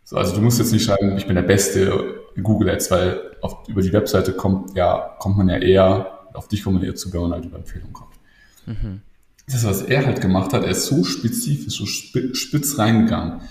So, 0.04 0.18
also 0.18 0.36
du 0.36 0.42
musst 0.42 0.60
jetzt 0.60 0.74
nicht 0.74 0.84
schreiben, 0.84 1.18
ich 1.18 1.26
bin 1.26 1.36
der 1.36 1.44
Beste 1.44 2.22
in 2.36 2.44
Google 2.44 2.70
Ads, 2.72 2.92
weil 2.92 3.22
auf, 3.42 3.68
über 3.70 3.82
die 3.82 3.94
Webseite 3.94 4.34
kommt, 4.34 4.76
ja, 4.76 5.16
kommt 5.20 5.38
man 5.38 5.48
ja 5.48 5.58
eher, 5.58 6.20
auf 6.34 6.50
dich 6.50 6.64
kommt 6.64 6.76
man 6.76 6.84
eher 6.84 6.96
zu, 6.96 7.14
wenn 7.14 7.22
man 7.22 7.32
halt 7.34 7.46
über 7.46 7.58
Empfehlungen 7.58 7.94
kommt. 7.94 8.16
Mhm. 8.66 9.02
Das, 9.48 9.64
was 9.66 9.82
er 9.82 10.06
halt 10.06 10.20
gemacht 10.22 10.52
hat, 10.54 10.64
er 10.64 10.72
ist 10.72 10.88
so 10.88 11.04
spezifisch, 11.04 11.78
so 11.78 11.86
spitz 11.86 12.78
reingegangen. 12.78 13.42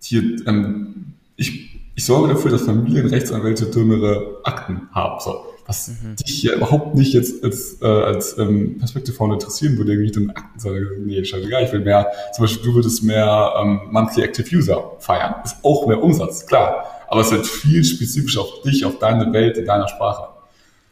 Hier, 0.00 0.22
ähm, 0.46 1.14
ich 1.36 1.73
ich 1.94 2.04
sorge 2.04 2.34
dafür, 2.34 2.50
dass 2.50 2.62
Familienrechtsanwälte 2.62 3.66
dümmere 3.66 4.40
Akten 4.42 4.88
haben. 4.92 5.20
So, 5.20 5.44
was 5.66 5.88
mhm. 5.88 6.16
dich 6.16 6.42
ja 6.42 6.54
überhaupt 6.54 6.94
nicht 6.94 7.14
jetzt 7.14 7.42
als, 7.44 7.80
äh, 7.80 7.86
als 7.86 8.36
ähm, 8.38 8.78
Perspective 8.78 9.16
Founder 9.16 9.34
interessieren 9.34 9.78
würde, 9.78 9.92
irgendwie 9.92 10.10
dünne 10.10 10.36
Akten, 10.36 10.58
sondern 10.58 10.86
nee, 11.04 11.24
scheißegal, 11.24 11.64
ich 11.64 11.72
will 11.72 11.80
mehr, 11.80 12.10
zum 12.34 12.44
Beispiel 12.44 12.64
du 12.64 12.74
würdest 12.74 13.02
mehr 13.02 13.54
ähm, 13.60 13.80
Monthly 13.90 14.24
Active 14.24 14.56
User 14.56 14.92
feiern. 14.98 15.36
Ist 15.44 15.56
auch 15.62 15.86
mehr 15.86 16.02
Umsatz, 16.02 16.46
klar. 16.46 16.84
Aber 17.08 17.20
es 17.20 17.30
wird 17.30 17.46
viel 17.46 17.84
spezifischer 17.84 18.40
auf 18.40 18.62
dich, 18.62 18.84
auf 18.84 18.98
deine 18.98 19.32
Welt, 19.32 19.56
in 19.56 19.66
deiner 19.66 19.88
Sprache. 19.88 20.28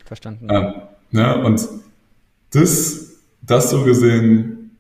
Verstanden. 0.05 0.49
Ähm, 0.51 0.75
ne? 1.11 1.43
Und 1.43 1.69
das, 2.51 3.11
das 3.41 3.71
so 3.71 3.83
gesehen 3.83 4.77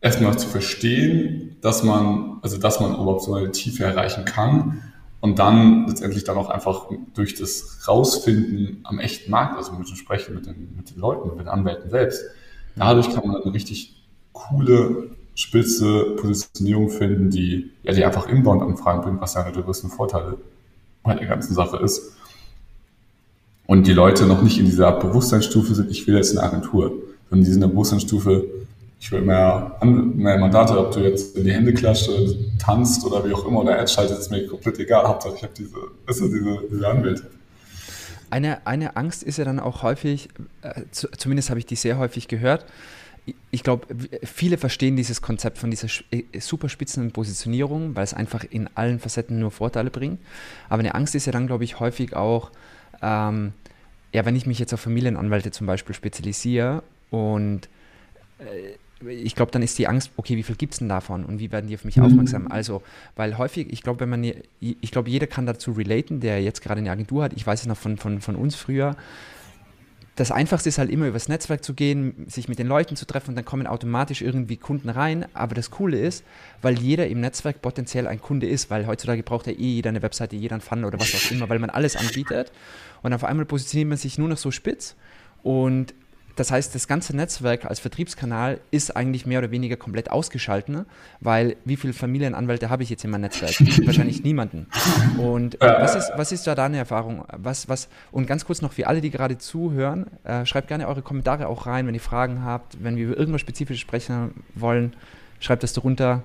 erstmal 0.00 0.36
zu 0.36 0.48
verstehen, 0.48 1.56
dass 1.60 1.84
man, 1.84 2.38
also 2.42 2.58
dass 2.58 2.80
man 2.80 2.94
überhaupt 2.94 3.22
so 3.22 3.34
eine 3.34 3.52
Tiefe 3.52 3.84
erreichen 3.84 4.24
kann 4.24 4.82
und 5.22 5.38
dann 5.38 5.86
letztendlich 5.86 6.24
dann 6.24 6.36
auch 6.36 6.50
einfach 6.50 6.88
durch 7.14 7.36
das 7.36 7.86
Rausfinden 7.86 8.80
am 8.82 8.98
echten 8.98 9.30
Markt, 9.30 9.56
also 9.56 9.72
mit 9.72 9.88
dem 9.88 9.94
Sprechen 9.94 10.34
mit 10.34 10.46
den, 10.46 10.74
mit 10.76 10.90
den 10.90 10.98
Leuten, 10.98 11.28
mit 11.28 11.38
den 11.38 11.48
Anwälten 11.48 11.88
selbst, 11.90 12.24
dadurch 12.74 13.08
kann 13.14 13.28
man 13.28 13.40
eine 13.40 13.54
richtig 13.54 14.02
coole, 14.32 15.10
spitze 15.36 16.16
Positionierung 16.16 16.90
finden, 16.90 17.30
die, 17.30 17.70
ja, 17.84 17.92
die 17.92 18.04
einfach 18.04 18.28
Inbound-Anfragen 18.28 19.02
bringt, 19.02 19.20
was 19.20 19.34
ja 19.34 19.42
einer 19.42 19.52
der 19.52 19.62
größten 19.62 19.90
Vorteile 19.90 20.38
bei 21.04 21.14
der 21.14 21.26
ganzen 21.26 21.54
Sache 21.54 21.76
ist. 21.76 22.16
Und 23.66 23.86
die 23.86 23.92
Leute 23.92 24.26
noch 24.26 24.42
nicht 24.42 24.58
in 24.58 24.66
dieser 24.66 24.90
Bewusstseinsstufe 24.90 25.76
sind, 25.76 25.88
ich 25.88 26.04
will 26.08 26.16
jetzt 26.16 26.36
eine 26.36 26.44
Agentur, 26.46 26.94
sondern 27.30 27.44
die 27.44 27.52
sind 27.52 27.62
in 27.62 27.68
der 27.68 27.68
Bewusstseinsstufe, 27.68 28.44
ich 29.02 29.10
will 29.10 29.22
mehr, 29.22 29.76
mehr 29.82 30.38
Mandate, 30.38 30.78
ob 30.78 30.92
du 30.92 31.00
jetzt 31.00 31.36
in 31.36 31.42
die 31.42 31.52
Hände 31.52 31.74
klatscht 31.74 32.08
oder 32.08 32.32
tanzt 32.56 33.04
oder 33.04 33.28
wie 33.28 33.34
auch 33.34 33.44
immer 33.44 33.62
oder 33.62 33.76
Ads 33.80 33.94
schaltet, 33.94 34.16
ist 34.16 34.30
mir 34.30 34.46
komplett 34.46 34.78
egal. 34.78 35.08
Hauptsache 35.08 35.34
ich 35.34 35.42
habe 35.42 35.52
diese, 35.58 35.74
du, 35.74 36.28
diese, 36.28 36.62
diese 36.70 36.88
Anwälte. 36.88 37.28
Eine, 38.30 38.64
eine 38.64 38.96
Angst 38.96 39.24
ist 39.24 39.38
ja 39.38 39.44
dann 39.44 39.58
auch 39.58 39.82
häufig, 39.82 40.28
äh, 40.62 40.82
zu, 40.92 41.08
zumindest 41.10 41.50
habe 41.50 41.58
ich 41.58 41.66
die 41.66 41.74
sehr 41.74 41.98
häufig 41.98 42.28
gehört, 42.28 42.64
ich 43.50 43.64
glaube, 43.64 43.86
viele 44.22 44.56
verstehen 44.56 44.96
dieses 44.96 45.20
Konzept 45.20 45.58
von 45.58 45.70
dieser 45.70 45.88
äh, 46.12 46.22
super 46.38 46.68
spitzen 46.68 47.10
Positionierung, 47.10 47.96
weil 47.96 48.04
es 48.04 48.14
einfach 48.14 48.44
in 48.48 48.68
allen 48.76 49.00
Facetten 49.00 49.40
nur 49.40 49.50
Vorteile 49.50 49.90
bringt. 49.90 50.20
Aber 50.68 50.78
eine 50.78 50.94
Angst 50.94 51.16
ist 51.16 51.26
ja 51.26 51.32
dann, 51.32 51.48
glaube 51.48 51.64
ich, 51.64 51.80
häufig 51.80 52.14
auch, 52.14 52.52
ähm, 53.02 53.52
ja, 54.12 54.24
wenn 54.24 54.36
ich 54.36 54.46
mich 54.46 54.60
jetzt 54.60 54.72
auf 54.72 54.80
Familienanwälte 54.80 55.50
zum 55.50 55.66
Beispiel 55.66 55.94
spezialisiere 55.94 56.84
und 57.10 57.68
äh, 58.38 58.76
ich 59.08 59.34
glaube, 59.34 59.50
dann 59.52 59.62
ist 59.62 59.78
die 59.78 59.88
Angst, 59.88 60.10
okay, 60.16 60.36
wie 60.36 60.42
viel 60.42 60.56
gibt 60.56 60.74
es 60.74 60.78
denn 60.78 60.88
davon 60.88 61.24
und 61.24 61.38
wie 61.38 61.52
werden 61.52 61.66
die 61.68 61.74
auf 61.74 61.84
mich 61.84 61.96
mhm. 61.96 62.04
aufmerksam? 62.04 62.48
Also, 62.48 62.82
weil 63.16 63.38
häufig, 63.38 63.72
ich 63.72 63.82
glaube, 63.82 64.00
wenn 64.00 64.08
man, 64.08 64.24
ich 64.60 64.90
glaube, 64.90 65.10
jeder 65.10 65.26
kann 65.26 65.46
dazu 65.46 65.72
relaten, 65.72 66.20
der 66.20 66.42
jetzt 66.42 66.62
gerade 66.62 66.80
eine 66.80 66.90
Agentur 66.90 67.24
hat. 67.24 67.32
Ich 67.34 67.46
weiß 67.46 67.62
es 67.62 67.66
noch 67.66 67.76
von, 67.76 67.96
von, 67.96 68.20
von 68.20 68.36
uns 68.36 68.54
früher. 68.54 68.96
Das 70.14 70.30
Einfachste 70.30 70.68
ist 70.68 70.76
halt 70.76 70.90
immer 70.90 71.06
übers 71.06 71.28
Netzwerk 71.28 71.64
zu 71.64 71.72
gehen, 71.72 72.26
sich 72.28 72.46
mit 72.46 72.58
den 72.58 72.66
Leuten 72.66 72.96
zu 72.96 73.06
treffen 73.06 73.30
und 73.30 73.36
dann 73.36 73.46
kommen 73.46 73.66
automatisch 73.66 74.20
irgendwie 74.20 74.58
Kunden 74.58 74.90
rein. 74.90 75.24
Aber 75.32 75.54
das 75.54 75.70
Coole 75.70 75.98
ist, 75.98 76.22
weil 76.60 76.78
jeder 76.78 77.06
im 77.06 77.20
Netzwerk 77.20 77.62
potenziell 77.62 78.06
ein 78.06 78.20
Kunde 78.20 78.46
ist, 78.46 78.68
weil 78.68 78.86
heutzutage 78.86 79.22
braucht 79.22 79.46
ja 79.46 79.52
eh 79.54 79.56
jeder 79.56 79.88
eine 79.88 80.02
Webseite, 80.02 80.36
jeder 80.36 80.56
ein 80.56 80.60
Funnel 80.60 80.84
oder 80.84 81.00
was 81.00 81.14
auch 81.14 81.30
immer, 81.30 81.48
weil 81.48 81.58
man 81.58 81.70
alles 81.70 81.96
anbietet. 81.96 82.52
Und 83.02 83.14
auf 83.14 83.24
einmal 83.24 83.46
positioniert 83.46 83.88
man 83.88 83.98
sich 83.98 84.18
nur 84.18 84.28
noch 84.28 84.36
so 84.36 84.50
spitz 84.50 84.96
und 85.42 85.94
das 86.36 86.50
heißt, 86.50 86.74
das 86.74 86.88
ganze 86.88 87.14
Netzwerk 87.16 87.64
als 87.66 87.80
Vertriebskanal 87.80 88.60
ist 88.70 88.96
eigentlich 88.96 89.26
mehr 89.26 89.38
oder 89.38 89.50
weniger 89.50 89.76
komplett 89.76 90.10
ausgeschaltet, 90.10 90.68
ne? 90.70 90.86
weil 91.20 91.56
wie 91.64 91.76
viele 91.76 91.92
Familienanwälte 91.92 92.70
habe 92.70 92.82
ich 92.82 92.90
jetzt 92.90 93.04
in 93.04 93.10
meinem 93.10 93.22
Netzwerk? 93.22 93.52
Wahrscheinlich 93.86 94.22
niemanden. 94.24 94.66
Und 95.18 95.58
was, 95.60 95.94
ist, 95.94 96.12
was 96.16 96.32
ist 96.32 96.46
da 96.46 96.54
deine 96.54 96.78
Erfahrung? 96.78 97.24
Was, 97.36 97.68
was, 97.68 97.88
und 98.10 98.26
ganz 98.26 98.44
kurz 98.44 98.62
noch 98.62 98.72
für 98.72 98.86
alle, 98.86 99.00
die 99.00 99.10
gerade 99.10 99.38
zuhören, 99.38 100.06
äh, 100.24 100.46
schreibt 100.46 100.68
gerne 100.68 100.88
eure 100.88 101.02
Kommentare 101.02 101.48
auch 101.48 101.66
rein, 101.66 101.86
wenn 101.86 101.94
ihr 101.94 102.00
Fragen 102.00 102.44
habt, 102.44 102.82
wenn 102.82 102.96
wir 102.96 103.04
über 103.04 103.16
irgendwas 103.16 103.40
Spezifisches 103.40 103.80
sprechen 103.80 104.44
wollen, 104.54 104.94
schreibt 105.40 105.62
das 105.62 105.72
darunter. 105.72 106.22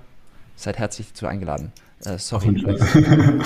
Seid 0.56 0.78
herzlich 0.78 1.08
dazu 1.08 1.26
eingeladen. 1.26 1.72
Äh, 2.04 2.18
sorry. 2.18 2.64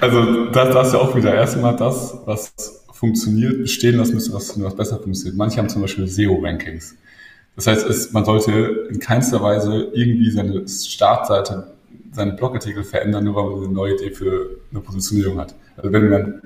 also 0.00 0.50
das, 0.50 0.74
das 0.74 0.86
ist 0.88 0.92
ja 0.92 0.98
auch 1.00 1.14
wieder 1.14 1.34
erstmal 1.34 1.76
das, 1.76 2.16
was 2.24 2.81
funktioniert, 3.02 3.62
bestehen 3.62 3.96
lassen 3.96 4.14
müsste, 4.14 4.32
was, 4.32 4.62
was 4.62 4.76
besser 4.76 5.00
funktioniert. 5.00 5.36
Manche 5.36 5.58
haben 5.58 5.68
zum 5.68 5.82
Beispiel 5.82 6.06
SEO-Rankings. 6.06 6.94
Das 7.56 7.66
heißt, 7.66 7.84
es, 7.84 8.12
man 8.12 8.24
sollte 8.24 8.52
in 8.90 9.00
keinster 9.00 9.42
Weise 9.42 9.90
irgendwie 9.92 10.30
seine 10.30 10.68
Startseite, 10.68 11.72
seine 12.12 12.34
Blogartikel 12.34 12.84
verändern, 12.84 13.24
nur 13.24 13.34
weil 13.34 13.50
man 13.50 13.64
eine 13.64 13.72
neue 13.72 13.94
Idee 13.96 14.12
für 14.12 14.50
eine 14.70 14.80
Positionierung 14.80 15.40
hat. 15.40 15.56
Also 15.76 15.92
wenn 15.92 16.10
man 16.10 16.42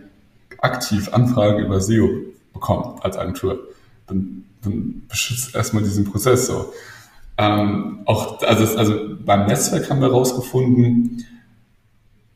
aktiv 0.62 1.12
Anfragen 1.12 1.62
über 1.62 1.78
SEO 1.78 2.08
bekommt 2.54 3.04
als 3.04 3.18
Agentur, 3.18 3.58
dann, 4.06 4.46
dann 4.62 5.02
beschützt 5.10 5.54
erstmal 5.54 5.82
diesen 5.82 6.06
Prozess 6.06 6.46
so. 6.46 6.72
Ähm, 7.36 7.98
auch, 8.06 8.40
also, 8.40 8.78
also 8.78 8.94
beim 9.26 9.44
Netzwerk 9.44 9.90
haben 9.90 10.00
wir 10.00 10.08
herausgefunden, 10.08 11.22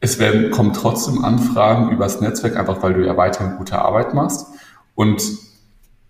es 0.00 0.18
werden, 0.18 0.50
kommen 0.50 0.72
trotzdem 0.72 1.24
Anfragen 1.24 1.90
übers 1.90 2.20
Netzwerk, 2.20 2.56
einfach 2.56 2.82
weil 2.82 2.94
du 2.94 3.04
ja 3.04 3.16
weiterhin 3.16 3.56
gute 3.56 3.78
Arbeit 3.78 4.14
machst. 4.14 4.46
Und 4.94 5.22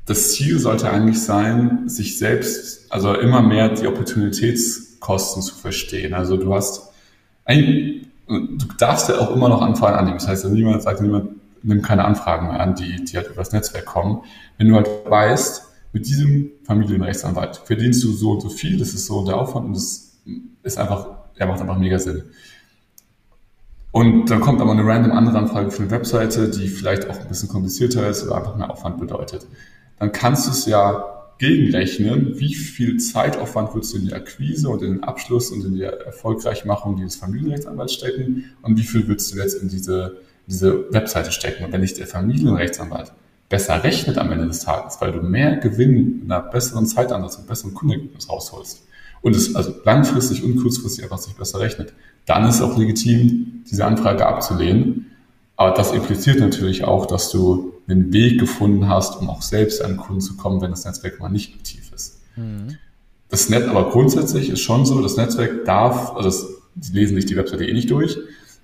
das 0.07 0.33
Ziel 0.33 0.59
sollte 0.59 0.91
eigentlich 0.91 1.23
sein, 1.23 1.89
sich 1.89 2.19
selbst, 2.19 2.93
also 2.93 3.15
immer 3.15 3.43
mehr 3.43 3.69
die 3.69 3.87
Opportunitätskosten 3.87 5.43
zu 5.43 5.55
verstehen. 5.55 6.15
Also 6.15 6.37
du 6.37 6.55
hast, 6.55 6.91
du 7.47 8.67
darfst 8.79 9.09
ja 9.09 9.19
auch 9.19 9.35
immer 9.35 9.49
noch 9.49 9.63
Anfragen 9.63 9.97
annehmen. 9.97 10.19
Das 10.19 10.29
heißt, 10.29 10.45
niemand 10.47 10.83
sagt, 10.83 11.01
niemand 11.01 11.31
nimmt 11.63 11.83
keine 11.85 12.05
Anfragen 12.05 12.49
mehr 12.49 12.61
an, 12.61 12.75
die, 12.75 13.05
die 13.05 13.17
halt 13.17 13.29
übers 13.31 13.53
Netzwerk 13.53 13.87
kommen. 13.87 14.23
Wenn 14.57 14.69
du 14.69 14.77
halt 14.77 14.89
weißt, 15.07 15.63
mit 15.93 16.07
diesem 16.07 16.51
Familienrechtsanwalt 16.65 17.57
verdienst 17.65 18.03
du 18.05 18.13
so 18.13 18.33
und 18.33 18.41
so 18.41 18.49
viel, 18.49 18.79
das 18.79 18.95
ist 18.95 19.07
so 19.07 19.25
der 19.25 19.37
Aufwand 19.37 19.67
und 19.67 19.77
das 19.77 20.13
ist 20.63 20.79
einfach, 20.79 21.07
er 21.37 21.47
macht 21.47 21.61
einfach 21.61 21.79
mega 21.79 21.99
Sinn. 21.99 22.23
Und 23.93 24.31
dann 24.31 24.41
kommt 24.41 24.61
aber 24.61 24.71
eine 24.71 24.87
random 24.87 25.13
andere 25.13 25.39
Anfrage 25.39 25.71
für 25.71 25.83
eine 25.83 25.91
Webseite, 25.91 26.49
die 26.49 26.69
vielleicht 26.69 27.11
auch 27.11 27.19
ein 27.19 27.29
bisschen 27.29 27.49
komplizierter 27.49 28.09
ist 28.09 28.25
oder 28.25 28.37
einfach 28.37 28.57
mehr 28.57 28.71
Aufwand 28.71 28.99
bedeutet. 28.99 29.47
Dann 29.99 30.13
kannst 30.13 30.47
du 30.47 30.53
es 30.53 30.67
ja 30.67 31.05
gegenrechnen, 31.39 32.39
wie 32.39 32.55
viel 32.55 32.99
Zeitaufwand 32.99 33.75
würdest 33.75 33.95
du 33.95 33.99
in 33.99 34.07
die 34.07 34.13
Akquise 34.13 34.69
und 34.69 34.83
in 34.83 34.93
den 34.93 35.03
Abschluss 35.03 35.51
und 35.51 35.65
in 35.65 35.75
die 35.75 35.83
Erfolgreichmachung 35.83 36.97
dieses 36.97 37.17
Familienrechtsanwalts 37.17 37.95
stecken 37.95 38.45
und 38.63 38.79
wie 38.79 38.83
viel 38.83 39.09
würdest 39.09 39.33
du 39.33 39.39
jetzt 39.39 39.55
in 39.55 39.69
diese, 39.69 40.19
diese 40.47 40.93
Webseite 40.93 41.33
stecken. 41.33 41.65
Und 41.65 41.73
wenn 41.73 41.81
nicht 41.81 41.99
der 41.99 42.07
Familienrechtsanwalt 42.07 43.13
besser 43.49 43.83
rechnet 43.83 44.19
am 44.19 44.31
Ende 44.31 44.47
des 44.47 44.61
Tages, 44.61 44.99
weil 45.01 45.13
du 45.13 45.23
mehr 45.23 45.57
Gewinn 45.57 46.23
in 46.23 46.31
einer 46.31 46.43
besseren 46.43 46.87
Zeitansatz 46.87 47.37
und 47.37 47.47
besseren 47.47 47.75
Kundenergebnis 47.75 48.29
rausholst 48.29 48.87
und 49.23 49.35
es 49.35 49.55
also 49.57 49.75
langfristig 49.85 50.45
und 50.45 50.57
kurzfristig 50.57 51.05
einfach 51.05 51.19
sich 51.19 51.35
besser 51.35 51.59
rechnet, 51.59 51.93
dann 52.31 52.49
ist 52.49 52.57
es 52.57 52.63
auch 52.63 52.79
legitim, 52.79 53.65
diese 53.69 53.85
Anfrage 53.85 54.25
abzulehnen. 54.25 55.07
Aber 55.57 55.75
das 55.75 55.93
impliziert 55.93 56.39
natürlich 56.39 56.85
auch, 56.85 57.07
dass 57.07 57.31
du 57.31 57.73
einen 57.89 58.13
Weg 58.13 58.39
gefunden 58.39 58.89
hast, 58.89 59.21
um 59.21 59.29
auch 59.29 59.43
selbst 59.43 59.85
an 59.85 59.97
Kunden 59.97 60.21
zu 60.21 60.37
kommen, 60.37 60.61
wenn 60.61 60.71
das 60.71 60.85
Netzwerk 60.85 61.19
mal 61.19 61.29
nicht 61.29 61.57
aktiv 61.57 61.91
ist. 61.93 62.21
Mhm. 62.37 62.77
Das 63.29 63.49
Netz 63.49 63.67
aber 63.67 63.91
grundsätzlich 63.91 64.49
ist 64.49 64.61
schon 64.61 64.87
so, 64.87 65.03
das 65.03 65.17
Netzwerk 65.17 65.65
darf, 65.65 66.15
also 66.15 66.29
das, 66.29 66.47
die 66.77 66.93
lesen 66.93 67.17
sich 67.17 67.27
die 67.27 67.37
Webseite 67.37 67.65
eh 67.65 67.73
nicht 67.73 67.91
durch, 67.91 68.17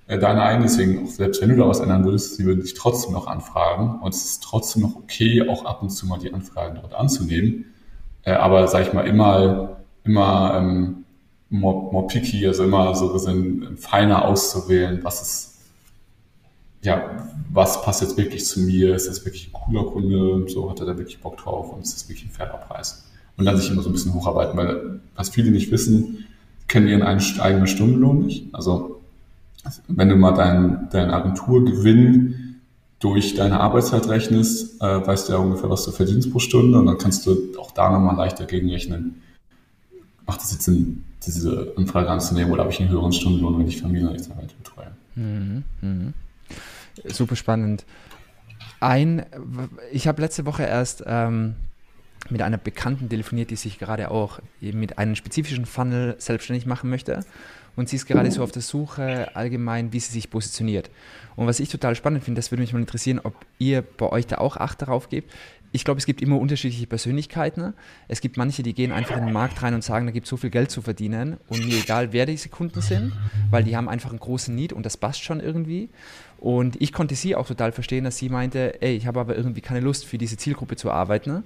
äh, 0.07 0.17
deine 0.17 0.43
eigene, 0.43 0.63
deswegen 0.63 1.05
auch 1.05 1.09
selbst 1.09 1.41
wenn 1.41 1.49
du 1.49 1.57
da 1.57 1.67
was 1.67 1.81
ändern 1.81 2.05
würdest, 2.05 2.37
sie 2.37 2.45
würden 2.45 2.61
dich 2.61 2.73
trotzdem 2.73 3.11
noch 3.11 3.27
anfragen 3.27 3.99
und 4.01 4.13
es 4.13 4.23
ist 4.23 4.43
trotzdem 4.43 4.83
noch 4.83 4.95
okay, 4.95 5.47
auch 5.47 5.65
ab 5.65 5.81
und 5.81 5.89
zu 5.89 6.07
mal 6.07 6.19
die 6.19 6.33
Anfragen 6.33 6.79
dort 6.81 6.95
anzunehmen. 6.95 7.65
Äh, 8.23 8.31
aber 8.31 8.65
sag 8.69 8.87
ich 8.87 8.93
mal, 8.93 9.05
immer, 9.05 9.81
immer 10.05 10.55
ähm, 10.57 11.03
more, 11.49 11.91
more 11.91 12.07
picky, 12.07 12.45
also 12.47 12.63
immer 12.63 12.93
so 12.95 13.07
ein 13.07 13.13
bisschen 13.13 13.77
feiner 13.77 14.25
auszuwählen, 14.25 14.99
was 15.03 15.21
ist, 15.21 15.53
ja, 16.81 17.27
was 17.51 17.81
passt 17.81 18.01
jetzt 18.01 18.17
wirklich 18.17 18.45
zu 18.45 18.61
mir, 18.61 18.95
ist 18.95 19.07
das 19.07 19.25
wirklich 19.25 19.47
ein 19.47 19.53
cooler 19.53 19.85
Kunde, 19.85 20.49
so 20.49 20.69
hat 20.69 20.79
er 20.79 20.85
da 20.85 20.97
wirklich 20.97 21.19
Bock 21.19 21.37
drauf 21.37 21.73
und 21.73 21.83
ist 21.83 21.95
das 21.95 22.09
wirklich 22.09 22.27
ein 22.27 22.31
fairer 22.31 22.57
Preis. 22.57 23.05
Und 23.37 23.45
dann 23.45 23.57
sich 23.57 23.69
immer 23.69 23.81
so 23.81 23.89
ein 23.89 23.93
bisschen 23.93 24.13
hocharbeiten, 24.13 24.57
weil 24.57 24.99
was 25.15 25.29
viele 25.29 25.51
nicht 25.51 25.71
wissen, 25.71 26.25
kennen 26.67 26.87
ihren 26.87 27.03
eigenen 27.03 27.67
Stundenlohn 27.67 28.25
nicht. 28.25 28.53
Also 28.53 28.99
wenn 29.87 30.09
du 30.09 30.15
mal 30.15 30.33
deinen 30.33 30.87
dein 30.91 31.11
Agenturgewinn 31.11 32.61
durch 32.99 33.35
deine 33.35 33.59
Arbeitszeit 33.59 34.07
rechnest, 34.07 34.81
äh, 34.81 35.05
weißt 35.05 35.29
du 35.29 35.33
ja 35.33 35.39
ungefähr, 35.39 35.69
was 35.69 35.85
du 35.85 35.91
verdienst 35.91 36.31
pro 36.31 36.39
Stunde 36.39 36.79
und 36.79 36.87
dann 36.87 36.97
kannst 36.97 37.25
du 37.25 37.53
auch 37.59 37.71
da 37.71 37.91
nochmal 37.91 38.15
leichter 38.15 38.45
gegenrechnen. 38.45 39.21
Macht 40.27 40.41
es 40.41 40.51
jetzt 40.51 40.63
Sinn, 40.63 41.03
diese 41.25 41.73
Anfrage 41.77 42.09
anzunehmen 42.09 42.51
oder 42.51 42.63
habe 42.63 42.71
ich 42.71 42.79
einen 42.79 42.89
höheren 42.89 43.13
Stundenlohn, 43.13 43.57
wenn 43.59 43.67
ich 43.67 43.81
Familienrechtsanwälte 43.81 44.55
betreue? 44.61 44.91
Mhm, 45.15 45.63
mh. 45.81 46.13
Super 47.05 47.35
spannend. 47.35 47.85
Ein, 48.79 49.25
ich 49.91 50.07
habe 50.07 50.21
letzte 50.21 50.45
Woche 50.45 50.63
erst 50.63 51.03
ähm, 51.07 51.55
mit 52.29 52.41
einer 52.41 52.57
Bekannten 52.57 53.09
telefoniert, 53.09 53.49
die 53.49 53.55
sich 53.55 53.79
gerade 53.79 54.11
auch 54.11 54.39
mit 54.59 54.97
einem 54.97 55.15
spezifischen 55.15 55.65
Funnel 55.65 56.15
selbstständig 56.19 56.65
machen 56.65 56.89
möchte 56.89 57.23
und 57.77 57.87
sie 57.87 57.95
ist 57.95 58.07
gerade 58.07 58.31
so 58.31 58.41
auf 58.43 58.51
der 58.51 58.63
Suche 58.63 59.35
allgemein, 59.35 59.93
wie 59.93 59.99
sie 59.99 60.11
sich 60.11 60.31
positioniert. 60.31 60.89
Und 61.35 61.45
was 61.45 61.59
ich 61.59 61.69
total 61.69 61.95
spannend 61.95 62.23
finde, 62.23 62.39
das 62.39 62.51
würde 62.51 62.61
mich 62.61 62.73
mal 62.73 62.79
interessieren, 62.79 63.21
ob 63.23 63.35
ihr 63.59 63.83
bei 63.83 64.11
euch 64.11 64.25
da 64.25 64.39
auch 64.39 64.57
Acht 64.57 64.81
darauf 64.81 65.09
gebt. 65.09 65.31
Ich 65.71 65.83
glaube, 65.83 65.99
es 65.99 66.05
gibt 66.05 66.21
immer 66.21 66.39
unterschiedliche 66.39 66.87
Persönlichkeiten. 66.87 67.73
Es 68.07 68.21
gibt 68.21 68.37
manche, 68.37 68.63
die 68.63 68.73
gehen 68.73 68.91
einfach 68.91 69.17
in 69.17 69.25
den 69.25 69.33
Markt 69.33 69.61
rein 69.61 69.73
und 69.73 69.83
sagen, 69.83 70.05
da 70.05 70.11
gibt 70.11 70.25
es 70.25 70.29
so 70.29 70.37
viel 70.37 70.49
Geld 70.49 70.71
zu 70.71 70.81
verdienen 70.81 71.37
und 71.47 71.65
mir 71.65 71.77
egal, 71.77 72.13
wer 72.13 72.25
diese 72.25 72.49
Kunden 72.49 72.81
sind, 72.81 73.13
weil 73.51 73.63
die 73.63 73.75
haben 73.75 73.89
einfach 73.89 74.09
einen 74.09 74.19
großen 74.19 74.53
Need 74.55 74.73
und 74.73 74.85
das 74.85 74.97
passt 74.97 75.23
schon 75.23 75.39
irgendwie. 75.39 75.89
Und 76.39 76.79
ich 76.79 76.93
konnte 76.93 77.15
sie 77.15 77.35
auch 77.35 77.47
total 77.47 77.71
verstehen, 77.71 78.03
dass 78.03 78.17
sie 78.17 78.29
meinte, 78.29 78.81
ey, 78.81 78.95
ich 78.95 79.07
habe 79.07 79.19
aber 79.19 79.35
irgendwie 79.35 79.61
keine 79.61 79.79
Lust 79.79 80.05
für 80.05 80.17
diese 80.17 80.37
Zielgruppe 80.37 80.75
zu 80.75 80.91
arbeiten. 80.91 81.43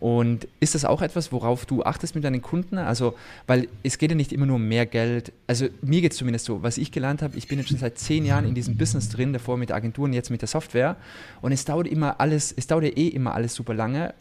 Und 0.00 0.48
ist 0.60 0.74
das 0.74 0.86
auch 0.86 1.02
etwas, 1.02 1.30
worauf 1.30 1.66
du 1.66 1.82
achtest 1.82 2.14
mit 2.14 2.24
deinen 2.24 2.40
Kunden? 2.40 2.78
Also, 2.78 3.14
weil 3.46 3.68
es 3.82 3.98
geht 3.98 4.10
ja 4.10 4.16
nicht 4.16 4.32
immer 4.32 4.46
nur 4.46 4.56
um 4.56 4.66
mehr 4.66 4.86
Geld. 4.86 5.30
Also 5.46 5.66
mir 5.82 6.00
geht 6.00 6.12
es 6.12 6.18
zumindest 6.18 6.46
so, 6.46 6.62
was 6.62 6.78
ich 6.78 6.90
gelernt 6.90 7.20
habe, 7.20 7.36
ich 7.36 7.48
bin 7.48 7.58
jetzt 7.58 7.68
schon 7.68 7.78
seit 7.78 7.98
zehn 7.98 8.24
Jahren 8.24 8.46
in 8.46 8.54
diesem 8.54 8.78
Business 8.78 9.10
drin, 9.10 9.34
davor 9.34 9.58
mit 9.58 9.72
Agenturen, 9.72 10.14
jetzt 10.14 10.30
mit 10.30 10.40
der 10.40 10.48
Software. 10.48 10.96
Und 11.42 11.52
es 11.52 11.66
dauert 11.66 11.86
immer 11.86 12.18
alles, 12.18 12.50
es 12.56 12.66
dauert 12.66 12.84
ja 12.84 12.90
eh 12.90 13.08
immer 13.08 13.34
alles 13.34 13.54
super 13.54 13.74
lange. 13.74 14.14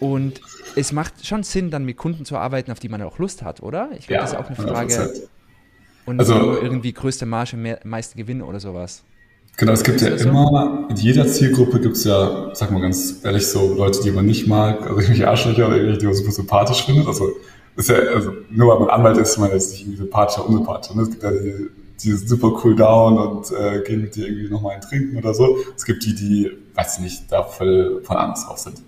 Und 0.00 0.40
es 0.74 0.90
macht 0.92 1.26
schon 1.26 1.42
Sinn, 1.42 1.70
dann 1.70 1.84
mit 1.84 1.98
Kunden 1.98 2.24
zu 2.24 2.38
arbeiten, 2.38 2.72
auf 2.72 2.78
die 2.78 2.88
man 2.88 3.02
auch 3.02 3.18
Lust 3.18 3.42
hat, 3.42 3.62
oder? 3.62 3.90
Ich 3.98 4.06
glaube, 4.06 4.14
ja, 4.14 4.20
das 4.22 4.32
ist 4.32 4.38
auch 4.38 4.46
eine 4.46 4.56
Frage. 4.56 5.12
Und 6.06 6.18
also, 6.18 6.62
irgendwie 6.62 6.94
größte 6.94 7.26
Marge, 7.26 7.58
mehr, 7.58 7.78
meiste 7.84 8.16
Gewinn 8.16 8.40
oder 8.40 8.58
sowas. 8.58 9.02
Genau, 9.56 9.72
es 9.72 9.82
gibt 9.82 10.00
ja 10.00 10.16
so? 10.16 10.28
immer, 10.28 10.86
in 10.88 10.96
jeder 10.96 11.26
Zielgruppe 11.26 11.80
gibt 11.80 11.96
es 11.96 12.04
ja, 12.04 12.50
sag 12.54 12.70
mal 12.70 12.80
ganz 12.80 13.20
ehrlich, 13.22 13.46
so 13.46 13.74
Leute, 13.74 14.00
die 14.02 14.10
man 14.10 14.24
nicht 14.24 14.46
mag, 14.46 14.80
also 14.82 14.94
irgendwelche 14.94 15.28
Arschlöcher 15.28 15.66
oder 15.66 15.76
irgendwelche, 15.76 16.00
die 16.00 16.06
man 16.06 16.14
super 16.14 16.32
sympathisch 16.32 16.84
findet. 16.84 17.06
Also, 17.06 17.28
ist 17.76 17.88
ja, 17.88 17.96
also 17.96 18.32
nur 18.50 18.72
weil 18.72 18.80
man 18.80 18.88
Anwalt 18.90 19.18
ist, 19.18 19.36
man 19.38 19.50
jetzt 19.50 19.72
nicht 19.72 19.82
irgendwie 19.82 19.98
sympathisch 19.98 20.38
oder 20.38 20.48
unsympathisch. 20.48 20.94
Ne? 20.94 21.02
Es 21.02 21.10
gibt 21.10 21.22
ja 21.22 21.30
die, 21.30 21.68
die 22.02 22.12
super 22.12 22.58
cool 22.64 22.74
down 22.74 23.18
und 23.18 23.52
äh, 23.52 23.82
gehen 23.82 24.00
mit 24.02 24.16
dir 24.16 24.26
irgendwie 24.26 24.48
nochmal 24.48 24.76
ein 24.76 24.80
Trinken 24.80 25.16
oder 25.16 25.34
so. 25.34 25.58
Es 25.76 25.84
gibt 25.84 26.04
die, 26.04 26.14
die, 26.14 26.50
weiß 26.74 26.96
ich 26.96 27.04
nicht, 27.04 27.22
da 27.30 27.42
voll 27.42 28.00
von 28.02 28.16
Angst 28.16 28.46
drauf 28.46 28.58
sind. 28.58 28.78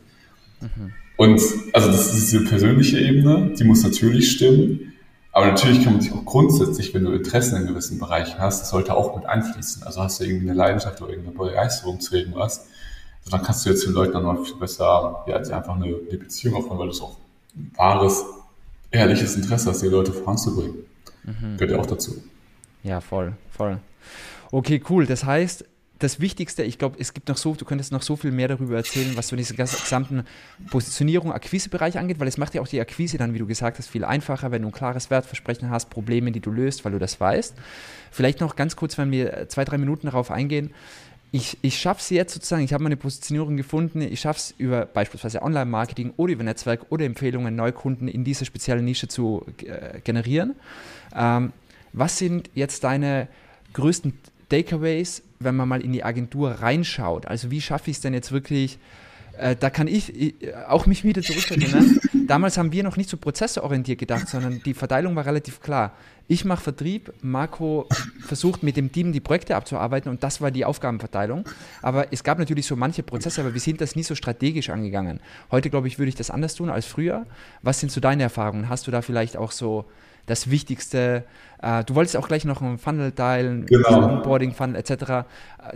Mhm. 0.60 0.92
Und 1.16 1.40
also 1.72 1.88
das 1.88 2.14
ist 2.14 2.32
diese 2.32 2.44
persönliche 2.44 2.98
Ebene, 2.98 3.52
die 3.58 3.64
muss 3.64 3.82
natürlich 3.82 4.30
stimmen. 4.32 4.91
Aber 5.32 5.46
natürlich 5.46 5.82
kann 5.82 5.94
man 5.94 6.02
sich 6.02 6.12
auch 6.12 6.24
grundsätzlich, 6.24 6.92
wenn 6.94 7.04
du 7.04 7.12
Interessen 7.12 7.56
in 7.56 7.66
gewissen 7.66 7.98
Bereichen 7.98 8.38
hast, 8.38 8.60
das 8.60 8.70
sollte 8.70 8.94
auch 8.94 9.16
mit 9.16 9.24
einfließen. 9.26 9.82
Also 9.82 10.02
hast 10.02 10.20
du 10.20 10.24
irgendwie 10.24 10.50
eine 10.50 10.56
Leidenschaft 10.56 11.00
oder 11.00 11.10
irgendeine 11.10 11.36
Begeisterung 11.36 12.00
zu 12.00 12.14
irgendwas, 12.16 12.66
also 13.24 13.36
dann 13.36 13.42
kannst 13.46 13.64
du 13.64 13.70
jetzt 13.70 13.86
den 13.86 13.92
Leuten 13.92 14.12
dann 14.12 14.24
noch 14.24 14.44
viel 14.44 14.56
besser, 14.56 15.24
ja, 15.26 15.36
einfach 15.36 15.76
eine, 15.76 15.86
eine 15.86 16.18
Beziehung 16.18 16.56
aufbauen, 16.56 16.78
weil 16.78 16.88
du 16.88 17.02
auch 17.02 17.16
ein 17.54 17.70
wahres, 17.76 18.24
ehrliches 18.90 19.36
Interesse 19.36 19.70
hast, 19.70 19.80
die 19.80 19.86
Leute 19.86 20.12
voranzubringen. 20.12 20.74
Mhm. 21.22 21.56
Gehört 21.56 21.70
ja 21.70 21.78
auch 21.78 21.86
dazu. 21.86 22.22
Ja, 22.82 23.00
voll, 23.00 23.34
voll. 23.50 23.78
Okay, 24.50 24.82
cool. 24.90 25.06
Das 25.06 25.24
heißt, 25.24 25.64
das 26.02 26.20
Wichtigste, 26.20 26.62
ich 26.62 26.78
glaube, 26.78 26.96
es 26.98 27.14
gibt 27.14 27.28
noch 27.28 27.36
so, 27.36 27.54
du 27.54 27.64
könntest 27.64 27.92
noch 27.92 28.02
so 28.02 28.16
viel 28.16 28.32
mehr 28.32 28.48
darüber 28.48 28.76
erzählen, 28.76 29.16
was 29.16 29.28
so 29.28 29.36
diesen 29.36 29.56
gesamten 29.56 30.24
Positionierung, 30.70 31.32
Akquisebereich 31.32 31.98
angeht, 31.98 32.18
weil 32.18 32.28
es 32.28 32.38
macht 32.38 32.54
ja 32.54 32.60
auch 32.60 32.68
die 32.68 32.80
Akquise 32.80 33.18
dann, 33.18 33.34
wie 33.34 33.38
du 33.38 33.46
gesagt 33.46 33.78
hast, 33.78 33.88
viel 33.88 34.04
einfacher, 34.04 34.50
wenn 34.50 34.62
du 34.62 34.68
ein 34.68 34.72
klares 34.72 35.10
Wertversprechen 35.10 35.70
hast, 35.70 35.90
Probleme, 35.90 36.32
die 36.32 36.40
du 36.40 36.50
löst, 36.50 36.84
weil 36.84 36.92
du 36.92 36.98
das 36.98 37.20
weißt. 37.20 37.54
Vielleicht 38.10 38.40
noch 38.40 38.56
ganz 38.56 38.74
kurz, 38.76 38.98
wenn 38.98 39.10
wir 39.10 39.48
zwei, 39.48 39.64
drei 39.64 39.78
Minuten 39.78 40.06
darauf 40.06 40.30
eingehen. 40.30 40.72
Ich, 41.30 41.56
ich 41.62 41.78
schaffe 41.78 42.00
es 42.00 42.10
jetzt 42.10 42.34
sozusagen, 42.34 42.62
ich 42.62 42.74
habe 42.74 42.82
meine 42.82 42.96
Positionierung 42.96 43.56
gefunden, 43.56 44.02
ich 44.02 44.20
schaffe 44.20 44.38
es 44.38 44.54
über 44.58 44.84
beispielsweise 44.84 45.40
Online-Marketing 45.40 46.12
oder 46.16 46.32
über 46.32 46.42
Netzwerk 46.42 46.86
oder 46.90 47.06
Empfehlungen, 47.06 47.56
Neukunden 47.56 48.08
in 48.08 48.24
diese 48.24 48.44
spezielle 48.44 48.82
Nische 48.82 49.08
zu 49.08 49.46
äh, 49.64 50.00
generieren. 50.00 50.56
Ähm, 51.16 51.52
was 51.94 52.18
sind 52.18 52.50
jetzt 52.54 52.84
deine 52.84 53.28
größten 53.72 54.12
Takeaways, 54.52 55.22
wenn 55.40 55.56
man 55.56 55.66
mal 55.66 55.80
in 55.80 55.92
die 55.92 56.04
Agentur 56.04 56.50
reinschaut? 56.50 57.26
Also 57.26 57.50
wie 57.50 57.62
schaffe 57.62 57.90
ich 57.90 57.96
es 57.96 58.02
denn 58.02 58.12
jetzt 58.12 58.32
wirklich, 58.32 58.78
äh, 59.38 59.56
da 59.56 59.70
kann 59.70 59.88
ich, 59.88 60.14
ich, 60.14 60.34
auch 60.68 60.84
mich 60.84 61.04
wieder 61.04 61.22
zurückerinnern. 61.22 61.98
Damals 62.28 62.58
haben 62.58 62.70
wir 62.70 62.82
noch 62.82 62.98
nicht 62.98 63.08
so 63.08 63.16
prozessorientiert 63.16 63.98
gedacht, 63.98 64.28
sondern 64.28 64.62
die 64.62 64.74
Verteilung 64.74 65.16
war 65.16 65.24
relativ 65.24 65.60
klar. 65.60 65.92
Ich 66.28 66.44
mache 66.44 66.62
Vertrieb, 66.62 67.12
Marco 67.22 67.88
versucht 68.20 68.62
mit 68.62 68.76
dem 68.76 68.92
Team 68.92 69.12
die 69.12 69.20
Projekte 69.20 69.56
abzuarbeiten 69.56 70.10
und 70.10 70.22
das 70.22 70.40
war 70.42 70.50
die 70.50 70.66
Aufgabenverteilung. 70.66 71.44
Aber 71.80 72.12
es 72.12 72.22
gab 72.22 72.38
natürlich 72.38 72.66
so 72.66 72.76
manche 72.76 73.02
Prozesse, 73.02 73.40
aber 73.40 73.54
wir 73.54 73.60
sind 73.60 73.80
das 73.80 73.96
nie 73.96 74.02
so 74.02 74.14
strategisch 74.14 74.68
angegangen. 74.68 75.20
Heute, 75.50 75.70
glaube 75.70 75.88
ich, 75.88 75.98
würde 75.98 76.10
ich 76.10 76.14
das 76.14 76.30
anders 76.30 76.54
tun 76.54 76.68
als 76.68 76.84
früher. 76.84 77.26
Was 77.62 77.80
sind 77.80 77.90
so 77.90 78.00
deine 78.00 78.22
Erfahrungen? 78.22 78.68
Hast 78.68 78.86
du 78.86 78.90
da 78.90 79.00
vielleicht 79.00 79.38
auch 79.38 79.50
so 79.50 79.86
das 80.26 80.50
Wichtigste. 80.50 81.24
Äh, 81.60 81.84
du 81.84 81.94
wolltest 81.94 82.16
auch 82.16 82.28
gleich 82.28 82.44
noch 82.44 82.62
einen 82.62 82.78
Funnel 82.78 83.12
teilen, 83.12 83.66
genau. 83.66 84.02
Onboarding, 84.02 84.52
Funnel 84.52 84.76
etc. 84.76 84.90
Äh, 84.90 85.24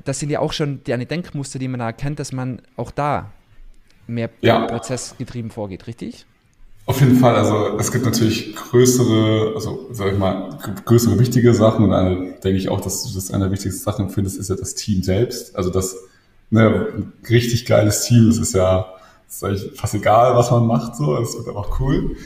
das 0.05 0.19
sind 0.19 0.31
ja 0.31 0.41
auch 0.41 0.53
schon 0.53 0.81
deine 0.85 1.07
Denkmuster, 1.07 1.59
die 1.59 1.69
man 1.69 1.81
da 1.81 1.87
erkennt, 1.87 2.19
dass 2.19 2.33
man 2.33 2.63
auch 2.77 2.91
da 2.91 3.31
mehr 4.07 4.31
ja. 4.41 4.67
prozessgetrieben 4.67 5.51
vorgeht, 5.51 5.87
richtig? 5.87 6.27
Auf 6.87 7.01
jeden 7.01 7.17
Fall, 7.17 7.35
also 7.35 7.77
es 7.81 7.91
gibt 7.91 8.05
natürlich 8.05 8.55
größere, 8.55 9.55
also 9.57 9.89
sag 9.91 10.13
ich 10.13 10.19
mal, 10.19 10.57
größere 10.85 11.19
wichtige 11.19 11.53
Sachen 11.53 11.85
und 11.85 11.93
eine, 11.93 12.35
denke 12.35 12.59
ich 12.59 12.69
auch, 12.69 12.81
dass 12.81 13.03
du 13.03 13.13
das 13.13 13.33
eine 13.33 13.45
der 13.45 13.53
wichtigsten 13.53 13.83
Sachen 13.83 14.09
findest, 14.09 14.39
ist 14.39 14.51
ja 14.51 14.55
das 14.55 14.77
Team 14.77 15.03
selbst. 15.03 15.57
Also 15.57 15.71
das 15.71 15.97
ne, 16.51 16.87
ein 16.97 17.13
richtig 17.29 17.67
geiles 17.67 18.05
Team, 18.05 18.29
das 18.29 18.39
ist 18.39 18.55
ja 18.55 18.87
das 19.29 19.43
ist 19.43 19.79
fast 19.79 19.95
egal, 19.95 20.37
was 20.37 20.51
man 20.51 20.67
macht, 20.67 20.97
so, 20.97 21.17
es 21.17 21.37
wird 21.37 21.49
einfach 21.49 21.81
cool. 21.81 22.17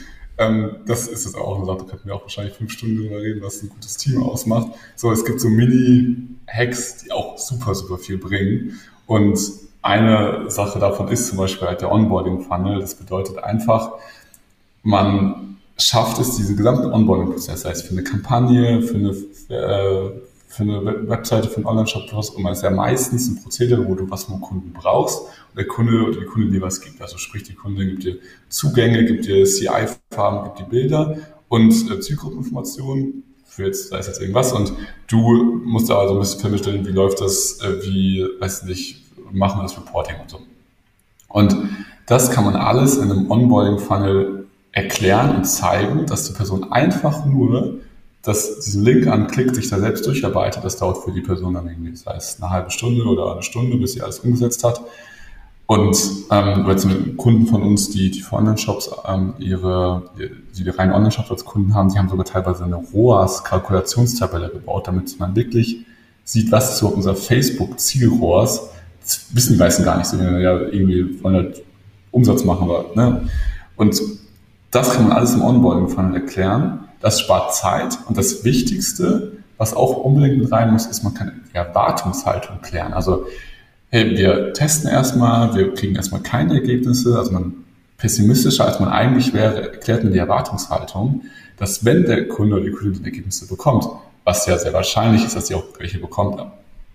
Ähm, 0.40 0.76
das 0.86 1.06
ist 1.06 1.26
jetzt 1.26 1.36
auch 1.36 1.56
eine 1.56 1.66
Sache, 1.66 1.78
da 1.80 1.84
könnten 1.84 2.06
wir 2.06 2.14
auch 2.14 2.22
wahrscheinlich 2.22 2.54
fünf 2.54 2.72
Stunden 2.72 2.96
drüber 2.96 3.20
reden, 3.20 3.42
was 3.42 3.62
ein 3.62 3.68
gutes 3.68 3.98
Team 3.98 4.22
ausmacht. 4.22 4.68
So, 4.96 5.12
es 5.12 5.22
gibt 5.26 5.38
so 5.38 5.50
Mini-Hacks, 5.50 7.04
die 7.04 7.12
auch 7.12 7.36
super, 7.36 7.74
super 7.74 7.98
viel 7.98 8.16
bringen. 8.16 8.80
Und 9.06 9.38
eine 9.82 10.50
Sache 10.50 10.78
davon 10.78 11.08
ist 11.08 11.26
zum 11.28 11.36
Beispiel 11.36 11.68
halt 11.68 11.82
der 11.82 11.92
Onboarding-Funnel. 11.92 12.80
Das 12.80 12.94
bedeutet 12.94 13.36
einfach, 13.36 13.92
man 14.82 15.58
schafft 15.76 16.18
es, 16.18 16.36
diesen 16.36 16.56
gesamten 16.56 16.90
Onboarding-Prozess, 16.90 17.60
sei 17.60 17.72
es 17.72 17.82
für 17.82 17.92
eine 17.92 18.02
Kampagne, 18.02 18.80
für 18.80 18.94
eine, 18.94 19.10
äh, 19.50 20.10
für 20.50 20.64
eine 20.64 21.08
Webseite, 21.08 21.48
für 21.48 21.58
einen 21.58 21.66
Online-Shop, 21.66 22.12
was 22.12 22.30
immer, 22.30 22.50
ist 22.50 22.62
ja 22.62 22.70
meistens 22.70 23.28
ein 23.28 23.40
Prozedere, 23.40 23.86
wo 23.86 23.94
du 23.94 24.10
was 24.10 24.24
vom 24.24 24.40
Kunden 24.40 24.72
brauchst 24.72 25.20
und 25.20 25.56
der 25.56 25.66
Kunde 25.66 26.02
oder 26.02 26.18
die 26.18 26.26
Kunde 26.26 26.50
dir 26.50 26.60
was 26.60 26.80
gibt. 26.80 27.00
Also 27.00 27.18
sprich, 27.18 27.44
die 27.44 27.54
Kunde 27.54 27.86
gibt 27.86 28.02
dir 28.02 28.18
Zugänge, 28.48 29.04
gibt 29.04 29.26
dir 29.26 29.44
CI-Farben, 29.44 30.44
gibt 30.44 30.58
dir 30.58 30.64
Bilder 30.64 31.16
und 31.48 31.72
äh, 31.90 32.00
Zielgruppeninformationen 32.00 33.22
für 33.44 33.66
jetzt, 33.66 33.90
sei 33.90 33.98
es 33.98 34.08
jetzt 34.08 34.20
irgendwas 34.20 34.52
und 34.52 34.72
du 35.06 35.60
musst 35.64 35.88
da 35.88 35.98
also 35.98 36.14
ein 36.14 36.20
bisschen 36.20 36.40
vermitteln, 36.40 36.84
wie 36.84 36.92
läuft 36.92 37.20
das, 37.20 37.60
äh, 37.60 37.82
wie, 37.84 38.26
weiß 38.40 38.64
nicht, 38.64 39.04
machen 39.32 39.60
wir 39.60 39.62
das 39.62 39.76
Reporting 39.76 40.16
und 40.20 40.30
so. 40.30 40.40
Und 41.28 41.56
das 42.06 42.32
kann 42.32 42.44
man 42.44 42.56
alles 42.56 42.96
in 42.96 43.08
einem 43.08 43.30
Onboarding-Funnel 43.30 44.46
erklären 44.72 45.36
und 45.36 45.44
zeigen, 45.44 46.06
dass 46.06 46.26
die 46.26 46.32
Person 46.32 46.72
einfach 46.72 47.24
nur 47.24 47.78
dass 48.22 48.60
diesen 48.60 48.84
Link 48.84 49.06
anklickt, 49.06 49.54
sich 49.54 49.70
da 49.70 49.78
selbst 49.78 50.06
durcharbeitet, 50.06 50.62
das 50.62 50.76
dauert 50.76 50.98
für 50.98 51.12
die 51.12 51.22
Person 51.22 51.54
dann 51.54 51.66
irgendwie, 51.66 51.96
sei 51.96 52.14
es 52.16 52.36
eine 52.40 52.50
halbe 52.50 52.70
Stunde 52.70 53.04
oder 53.04 53.32
eine 53.32 53.42
Stunde, 53.42 53.76
bis 53.78 53.92
sie 53.92 54.02
alles 54.02 54.18
umgesetzt 54.20 54.62
hat. 54.62 54.82
Und 55.66 55.96
ähm, 56.32 56.66
jetzt 56.68 56.84
mit 56.84 57.16
Kunden 57.16 57.46
von 57.46 57.62
uns, 57.62 57.90
die, 57.90 58.10
die 58.10 58.22
für 58.22 58.36
Online-Shops 58.36 58.90
ähm, 59.06 59.34
ihre, 59.38 60.10
die, 60.18 60.64
die 60.64 60.68
reinen 60.68 60.92
Online-Shops 60.92 61.30
als 61.30 61.44
Kunden 61.44 61.74
haben, 61.74 61.90
die 61.92 61.98
haben 61.98 62.08
sogar 62.08 62.24
teilweise 62.24 62.64
eine 62.64 62.74
ROAS-Kalkulationstabelle 62.74 64.50
gebaut, 64.50 64.88
damit 64.88 65.18
man 65.20 65.36
wirklich 65.36 65.86
sieht, 66.24 66.50
was 66.50 66.72
ist 66.72 66.78
so 66.78 66.88
unser 66.88 67.14
Facebook-Ziel-ROAS. 67.14 68.68
Das 69.00 69.26
wissen 69.32 69.52
die 69.52 69.58
meisten 69.60 69.84
gar 69.84 69.96
nicht 69.96 70.08
so, 70.08 70.16
ja, 70.16 70.58
irgendwie 70.58 71.22
wollen 71.22 71.36
halt 71.36 71.62
Umsatz 72.10 72.44
machen, 72.44 72.64
aber, 72.68 72.86
ne? 72.96 73.28
Und 73.76 74.02
das 74.72 74.92
kann 74.92 75.08
man 75.08 75.16
alles 75.16 75.34
im 75.34 75.42
Onboarding-Funnel 75.42 76.16
erklären. 76.16 76.88
Das 77.00 77.20
spart 77.20 77.54
Zeit. 77.54 77.98
Und 78.06 78.16
das 78.16 78.44
Wichtigste, 78.44 79.32
was 79.58 79.74
auch 79.74 79.96
unbedingt 79.96 80.38
mit 80.38 80.52
rein 80.52 80.72
muss, 80.72 80.86
ist, 80.86 81.02
man 81.02 81.14
kann 81.14 81.40
die 81.52 81.56
Erwartungshaltung 81.56 82.60
klären. 82.62 82.92
Also, 82.92 83.26
hey, 83.90 84.16
wir 84.16 84.52
testen 84.52 84.90
erstmal, 84.90 85.54
wir 85.54 85.74
kriegen 85.74 85.96
erstmal 85.96 86.22
keine 86.22 86.54
Ergebnisse, 86.54 87.18
also 87.18 87.32
man 87.32 87.54
pessimistischer 88.00 88.66
als 88.66 88.80
man 88.80 88.88
eigentlich 88.88 89.34
wäre, 89.34 89.72
erklärt 89.72 90.02
man 90.02 90.12
die 90.12 90.18
Erwartungshaltung, 90.18 91.22
dass 91.58 91.84
wenn 91.84 92.04
der 92.04 92.28
Kunde 92.28 92.56
oder 92.56 92.64
die 92.64 92.72
Kundin 92.72 93.04
Ergebnisse 93.04 93.46
bekommt, 93.46 93.86
was 94.24 94.46
ja 94.46 94.56
sehr 94.56 94.72
wahrscheinlich 94.72 95.24
ist, 95.24 95.36
dass 95.36 95.48
sie 95.48 95.54
auch 95.54 95.64
welche 95.78 95.98
bekommt, 95.98 96.42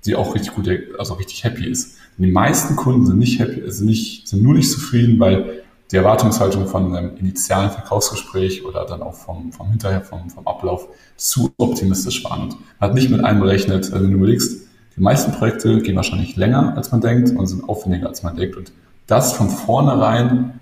sie 0.02 0.16
auch 0.16 0.34
richtig 0.34 0.54
gut, 0.54 0.70
also 0.98 1.14
richtig 1.16 1.44
happy 1.44 1.68
ist. 1.68 1.98
Und 2.18 2.26
die 2.26 2.32
meisten 2.32 2.76
Kunden 2.76 3.06
sind 3.06 3.20
nicht 3.20 3.40
happy, 3.40 3.62
sind 3.72 3.88
nicht, 3.88 4.28
sind 4.28 4.42
nur 4.42 4.56
nicht 4.56 4.72
zufrieden, 4.72 5.20
weil 5.20 5.64
die 5.96 6.00
Erwartungshaltung 6.00 6.68
von 6.68 6.94
einem 6.94 7.16
initialen 7.16 7.72
Verkaufsgespräch 7.72 8.66
oder 8.66 8.86
dann 8.86 9.02
auch 9.02 9.14
vom, 9.14 9.54
vom 9.54 9.70
Hinterher, 9.70 10.02
vom, 10.02 10.30
vom 10.30 10.46
Ablauf 10.46 10.90
zu 11.16 11.54
optimistisch 11.56 12.22
waren. 12.26 12.42
Und 12.42 12.58
man 12.82 12.90
hat 12.90 12.94
nicht 12.96 13.10
mit 13.10 13.24
einberechnet, 13.24 13.94
also 13.94 14.04
wenn 14.04 14.12
du 14.12 14.18
überlegst, 14.18 14.68
die 14.98 15.02
meisten 15.02 15.32
Projekte 15.32 15.82
gehen 15.82 15.96
wahrscheinlich 15.96 16.36
länger, 16.36 16.76
als 16.76 16.92
man 16.92 17.00
denkt 17.00 17.30
und 17.30 17.48
sind 17.48 17.70
aufwendiger, 17.70 18.10
als 18.10 18.24
man 18.24 18.36
denkt. 18.36 18.58
Und 18.58 18.74
das 19.08 19.32
von 19.32 19.50
vornherein 19.50 20.60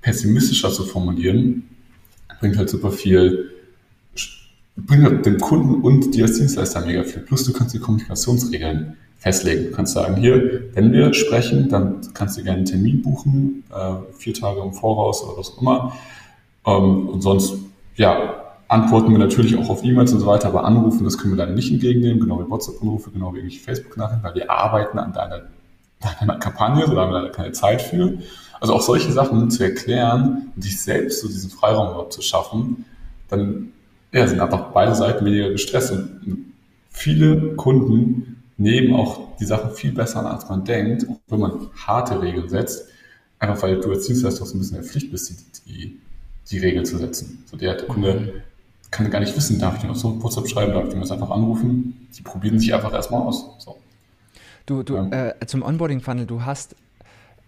pessimistischer 0.00 0.72
zu 0.72 0.82
formulieren, 0.82 1.62
bringt 2.40 2.58
halt 2.58 2.68
super 2.68 2.90
viel, 2.90 3.52
bringt 4.76 5.04
halt 5.04 5.24
dem 5.24 5.38
Kunden 5.38 5.80
und 5.80 6.12
dir 6.12 6.24
als 6.24 6.38
Dienstleister 6.38 6.84
mega 6.84 7.04
viel. 7.04 7.22
Plus 7.22 7.44
du 7.44 7.52
kannst 7.52 7.72
die 7.72 7.78
Kommunikationsregeln 7.78 8.96
festlegen. 9.22 9.66
Du 9.66 9.70
kannst 9.70 9.94
sagen, 9.94 10.16
hier, 10.16 10.64
wenn 10.74 10.92
wir 10.92 11.14
sprechen, 11.14 11.68
dann 11.68 12.00
kannst 12.12 12.36
du 12.36 12.42
gerne 12.42 12.58
einen 12.58 12.66
Termin 12.66 13.02
buchen, 13.02 13.62
äh, 13.72 13.94
vier 14.18 14.34
Tage 14.34 14.60
im 14.60 14.72
Voraus 14.72 15.22
oder 15.22 15.38
was 15.38 15.52
auch 15.52 15.62
immer. 15.62 15.92
Ähm, 16.66 17.08
und 17.08 17.20
sonst, 17.22 17.54
ja, 17.94 18.56
antworten 18.66 19.12
wir 19.12 19.18
natürlich 19.18 19.56
auch 19.56 19.68
auf 19.68 19.84
E-Mails 19.84 20.12
und 20.12 20.18
so 20.20 20.26
weiter, 20.26 20.48
aber 20.48 20.64
Anrufen, 20.64 21.04
das 21.04 21.18
können 21.18 21.34
wir 21.34 21.46
dann 21.46 21.54
nicht 21.54 21.70
entgegennehmen, 21.70 22.18
genau 22.18 22.40
wie 22.40 22.50
WhatsApp-Anrufe, 22.50 23.12
genau 23.12 23.32
wie 23.32 23.48
Facebook-Nachrichten, 23.48 24.24
weil 24.24 24.34
wir 24.34 24.50
arbeiten 24.50 24.98
an 24.98 25.12
deiner, 25.12 25.42
deiner 26.18 26.38
Kampagne, 26.40 26.84
so 26.86 26.94
da 26.94 27.02
haben 27.02 27.12
wir 27.12 27.20
leider 27.20 27.32
keine 27.32 27.52
Zeit 27.52 27.80
für. 27.80 28.14
Also 28.60 28.74
auch 28.74 28.82
solche 28.82 29.12
Sachen 29.12 29.50
zu 29.52 29.62
erklären 29.62 30.50
und 30.56 30.62
sich 30.62 30.80
selbst 30.80 31.20
so 31.20 31.28
diesen 31.28 31.50
Freiraum 31.50 31.90
überhaupt 31.90 32.12
zu 32.12 32.22
schaffen, 32.22 32.86
dann 33.28 33.68
ja, 34.10 34.26
sind 34.26 34.40
einfach 34.40 34.72
beide 34.72 34.96
Seiten 34.96 35.24
weniger 35.24 35.50
gestresst 35.50 35.92
und 35.92 36.52
viele 36.90 37.54
Kunden 37.54 38.31
nehmen 38.56 38.94
auch 38.94 39.36
die 39.38 39.44
Sachen 39.44 39.70
viel 39.72 39.92
besser 39.92 40.20
an, 40.20 40.26
als 40.26 40.48
man 40.48 40.64
denkt, 40.64 41.08
auch 41.08 41.18
wenn 41.28 41.40
man 41.40 41.70
harte 41.86 42.20
Regeln 42.20 42.48
setzt, 42.48 42.88
einfach 43.38 43.62
weil 43.62 43.80
du 43.80 43.90
als 43.90 44.06
Dienstleister 44.06 44.44
so 44.46 44.54
ein 44.54 44.58
bisschen 44.58 44.76
in 44.76 44.82
der 44.82 44.90
Pflicht 44.90 45.10
bist, 45.10 45.30
die, 45.30 45.72
die, 45.72 46.00
die 46.50 46.58
Regeln 46.58 46.84
zu 46.84 46.98
setzen. 46.98 47.44
So 47.46 47.56
der, 47.56 47.76
Kunde 47.76 48.42
kann 48.90 49.10
gar 49.10 49.20
nicht 49.20 49.36
wissen, 49.36 49.58
darf 49.58 49.76
ich 49.76 49.80
dir 49.80 49.88
noch 49.88 49.96
so 49.96 50.10
ein 50.10 50.22
WhatsApp 50.22 50.46
schreiben, 50.48 50.72
darf 50.72 50.84
ich 50.84 50.92
dir 50.92 51.00
das 51.00 51.10
einfach 51.10 51.30
anrufen. 51.30 52.08
Die 52.16 52.22
probieren 52.22 52.58
sich 52.58 52.72
einfach 52.72 52.92
erstmal 52.92 53.22
aus. 53.22 53.46
So. 53.58 53.78
Du, 54.66 54.82
du 54.82 54.96
ja. 54.96 55.28
äh, 55.28 55.46
zum 55.46 55.62
Onboarding-Funnel, 55.62 56.26
du 56.26 56.44
hast 56.44 56.76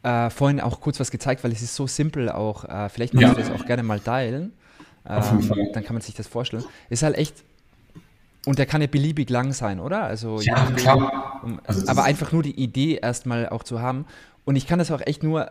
äh, 0.03 0.31
vorhin 0.31 0.61
auch 0.61 0.81
kurz 0.81 0.99
was 0.99 1.11
gezeigt, 1.11 1.45
weil 1.45 1.53
es 1.53 1.63
ist 1.63 1.77
so 1.77 1.87
simpel 1.87 2.31
auch. 2.31 2.65
Äh, 2.65 2.89
vielleicht 2.89 3.15
magst 3.15 3.29
ja. 3.29 3.35
du 3.35 3.41
das 3.41 3.51
auch 3.51 3.67
gerne 3.67 3.83
mal 3.83 4.01
teilen. 4.01 4.53
Ähm, 5.07 5.51
dann 5.75 5.85
kann 5.85 5.95
man 5.95 6.01
sich 6.01 6.15
das 6.15 6.27
vorstellen. 6.27 6.65
Ist 6.89 7.03
halt 7.03 7.17
echt 7.17 7.45
und 8.47 8.59
der 8.59 8.67
kann 8.67 8.81
ja 8.81 8.87
beliebig 8.87 9.31
lang 9.31 9.53
sein, 9.53 9.81
oder? 9.81 10.05
Also, 10.05 10.41
ja, 10.41 10.67
klar. 10.77 11.41
Um, 11.43 11.61
also 11.67 11.87
aber 11.89 12.05
einfach 12.05 12.33
nur 12.33 12.43
die 12.43 12.59
Idee 12.59 12.99
erstmal 13.01 13.49
auch 13.49 13.63
zu 13.63 13.81
haben. 13.81 14.07
Und 14.45 14.57
ich 14.57 14.67
kann 14.67 14.79
das 14.79 14.91
auch 14.91 15.01
echt 15.05 15.23
nur, 15.23 15.51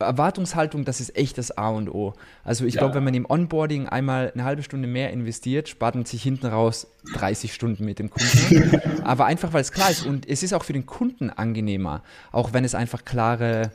Erwartungshaltung, 0.00 0.84
das 0.84 1.00
ist 1.00 1.16
echt 1.16 1.38
das 1.38 1.56
A 1.56 1.70
und 1.70 1.88
O. 1.88 2.14
Also 2.44 2.64
ich 2.64 2.74
ja. 2.74 2.80
glaube, 2.80 2.94
wenn 2.94 3.04
man 3.04 3.14
im 3.14 3.26
Onboarding 3.28 3.88
einmal 3.88 4.30
eine 4.32 4.44
halbe 4.44 4.62
Stunde 4.62 4.86
mehr 4.86 5.10
investiert, 5.10 5.68
spart 5.68 5.96
man 5.96 6.04
sich 6.04 6.22
hinten 6.22 6.46
raus 6.46 6.86
30 7.14 7.52
Stunden 7.52 7.84
mit 7.84 7.98
dem 7.98 8.10
Kunden. 8.10 8.80
aber 9.04 9.26
einfach, 9.26 9.52
weil 9.52 9.62
es 9.62 9.72
klar 9.72 9.90
ist. 9.90 10.06
Und 10.06 10.28
es 10.28 10.42
ist 10.42 10.52
auch 10.52 10.64
für 10.64 10.72
den 10.72 10.86
Kunden 10.86 11.30
angenehmer, 11.30 12.02
auch 12.30 12.52
wenn 12.52 12.64
es 12.64 12.74
einfach 12.74 13.04
klare 13.04 13.72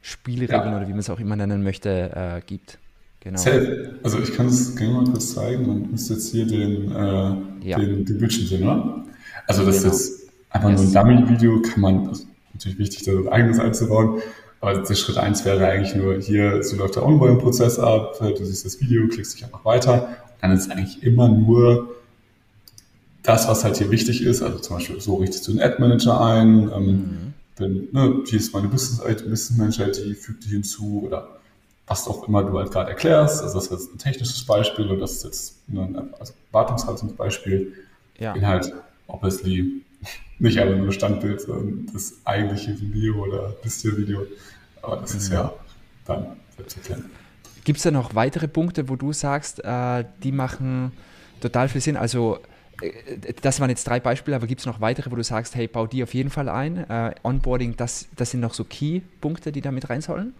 Spielregeln 0.00 0.72
ja. 0.72 0.76
oder 0.76 0.88
wie 0.88 0.92
man 0.92 1.00
es 1.00 1.10
auch 1.10 1.20
immer 1.20 1.36
nennen 1.36 1.62
möchte, 1.62 2.10
äh, 2.14 2.40
gibt. 2.44 2.78
Genau. 3.22 3.38
Safe. 3.38 3.94
Also 4.02 4.18
ich 4.18 4.32
kann 4.34 4.46
es 4.46 4.74
gerne 4.74 4.94
mal 4.94 5.04
kurz 5.04 5.34
zeigen. 5.34 5.66
Man 5.66 5.90
müsste 5.92 6.14
jetzt 6.14 6.32
hier 6.32 6.44
den, 6.44 6.90
äh, 6.90 7.68
ja. 7.68 7.78
den, 7.78 8.04
den 8.04 8.18
Bildschirm 8.18 8.46
sehen, 8.46 8.64
oder? 8.64 9.04
Also 9.46 9.64
das 9.64 9.82
genau. 9.82 9.94
ist 9.94 10.08
jetzt 10.08 10.30
einfach 10.50 10.70
yes. 10.70 10.92
nur 10.92 11.02
ein 11.02 11.06
Dummy-Video, 11.06 11.62
kann 11.62 11.80
man, 11.80 12.10
ist 12.10 12.26
natürlich 12.52 12.78
wichtig, 12.78 13.04
da 13.04 13.12
ein 13.12 13.28
eigenes 13.28 13.60
einzubauen. 13.60 14.20
Aber 14.60 14.78
der 14.78 14.94
Schritt 14.94 15.18
eins 15.18 15.44
wäre 15.44 15.66
eigentlich 15.66 15.94
nur, 15.94 16.18
hier, 16.20 16.62
so 16.64 16.76
läuft 16.76 16.96
der 16.96 17.06
Onboarding-Prozess 17.06 17.78
ab, 17.78 18.18
du 18.20 18.44
siehst 18.44 18.64
das 18.64 18.80
Video, 18.80 19.06
klickst 19.08 19.34
dich 19.34 19.44
einfach 19.44 19.64
weiter. 19.64 20.16
Dann 20.40 20.50
ist 20.52 20.66
es 20.66 20.70
eigentlich 20.70 21.02
immer 21.02 21.28
nur 21.28 21.94
das, 23.22 23.46
was 23.46 23.62
halt 23.62 23.76
hier 23.76 23.90
wichtig 23.92 24.22
ist. 24.24 24.42
Also 24.42 24.58
zum 24.58 24.76
Beispiel, 24.76 25.00
so 25.00 25.16
richtest 25.16 25.46
du 25.46 25.52
einen 25.52 25.60
Ad-Manager 25.60 26.20
ein, 26.20 26.70
ähm, 26.74 26.86
mhm. 26.86 27.34
wenn, 27.56 27.88
ne, 27.92 28.22
hier 28.26 28.38
ist 28.40 28.52
meine 28.52 28.66
Business-Manager-ID, 28.66 30.16
füg 30.16 30.40
die 30.40 30.48
hinzu 30.48 31.04
oder 31.06 31.38
was 31.92 32.08
auch 32.08 32.26
immer 32.26 32.42
du 32.42 32.58
halt 32.58 32.70
gerade 32.70 32.90
erklärst. 32.90 33.42
Also 33.42 33.54
das 33.54 33.66
ist 33.66 33.70
jetzt 33.70 33.94
ein 33.94 33.98
technisches 33.98 34.44
Beispiel 34.44 34.90
und 34.90 34.98
das 34.98 35.12
ist 35.12 35.24
jetzt 35.24 35.68
ein 35.68 36.14
also 36.18 36.32
Wartungshaltungsbeispiel. 36.50 37.74
Ja. 38.18 38.32
Inhalt, 38.34 38.72
obviously, 39.08 39.82
nicht 40.38 40.58
einfach 40.58 40.76
nur 40.76 40.92
Standbild, 40.92 41.42
sondern 41.42 41.86
das 41.92 42.14
eigentliche 42.24 42.80
Video 42.80 43.22
oder 43.22 43.54
das 43.62 43.80
hier 43.80 43.96
Video. 43.96 44.26
Aber 44.80 44.96
das 44.96 45.12
mhm. 45.12 45.18
ist 45.18 45.32
ja 45.32 45.52
dann 46.06 46.26
selbst 46.56 46.76
erklären. 46.78 47.10
Gibt 47.64 47.76
es 47.76 47.82
da 47.82 47.90
noch 47.90 48.14
weitere 48.14 48.48
Punkte, 48.48 48.88
wo 48.88 48.96
du 48.96 49.12
sagst, 49.12 49.62
äh, 49.62 50.04
die 50.22 50.32
machen 50.32 50.92
total 51.40 51.68
viel 51.68 51.82
Sinn? 51.82 51.98
Also 51.98 52.38
äh, 52.80 53.34
das 53.42 53.60
waren 53.60 53.68
jetzt 53.68 53.86
drei 53.86 54.00
Beispiele, 54.00 54.34
aber 54.34 54.46
gibt 54.46 54.60
es 54.60 54.66
noch 54.66 54.80
weitere, 54.80 55.10
wo 55.10 55.16
du 55.16 55.22
sagst, 55.22 55.54
hey, 55.54 55.68
bau 55.68 55.86
die 55.86 56.02
auf 56.02 56.14
jeden 56.14 56.30
Fall 56.30 56.48
ein? 56.48 56.88
Äh, 56.88 57.14
Onboarding, 57.22 57.76
das, 57.76 58.08
das 58.16 58.30
sind 58.30 58.40
noch 58.40 58.54
so 58.54 58.64
Key-Punkte, 58.64 59.52
die 59.52 59.60
da 59.60 59.70
mit 59.70 59.90
rein 59.90 60.00
sollen? 60.00 60.32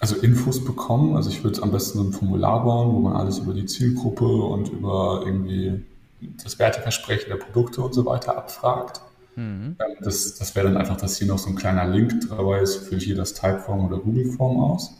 Also 0.00 0.16
Infos 0.16 0.62
bekommen, 0.62 1.16
also 1.16 1.30
ich 1.30 1.42
würde 1.42 1.62
am 1.62 1.70
besten 1.70 2.00
ein 2.00 2.12
Formular 2.12 2.64
bauen, 2.64 2.94
wo 2.94 2.98
man 2.98 3.16
alles 3.16 3.38
über 3.38 3.54
die 3.54 3.64
Zielgruppe 3.64 4.26
und 4.26 4.68
über 4.68 5.22
irgendwie 5.24 5.82
das 6.42 6.58
Werteversprechen 6.58 7.30
der 7.30 7.36
Produkte 7.36 7.80
und 7.80 7.94
so 7.94 8.04
weiter 8.04 8.36
abfragt. 8.36 9.00
Mhm. 9.36 9.76
Ähm, 9.78 9.96
das, 10.00 10.34
das 10.34 10.54
wäre 10.54 10.66
dann 10.66 10.76
einfach, 10.76 10.96
dass 10.96 11.16
hier 11.16 11.26
noch 11.26 11.38
so 11.38 11.48
ein 11.48 11.56
kleiner 11.56 11.86
Link 11.86 12.28
dabei 12.28 12.60
ist, 12.60 12.76
fülle 12.88 13.00
hier 13.00 13.16
das 13.16 13.34
Typeform 13.34 13.86
oder 13.86 13.98
Google 13.98 14.32
Form 14.32 14.58
aus. 14.58 14.92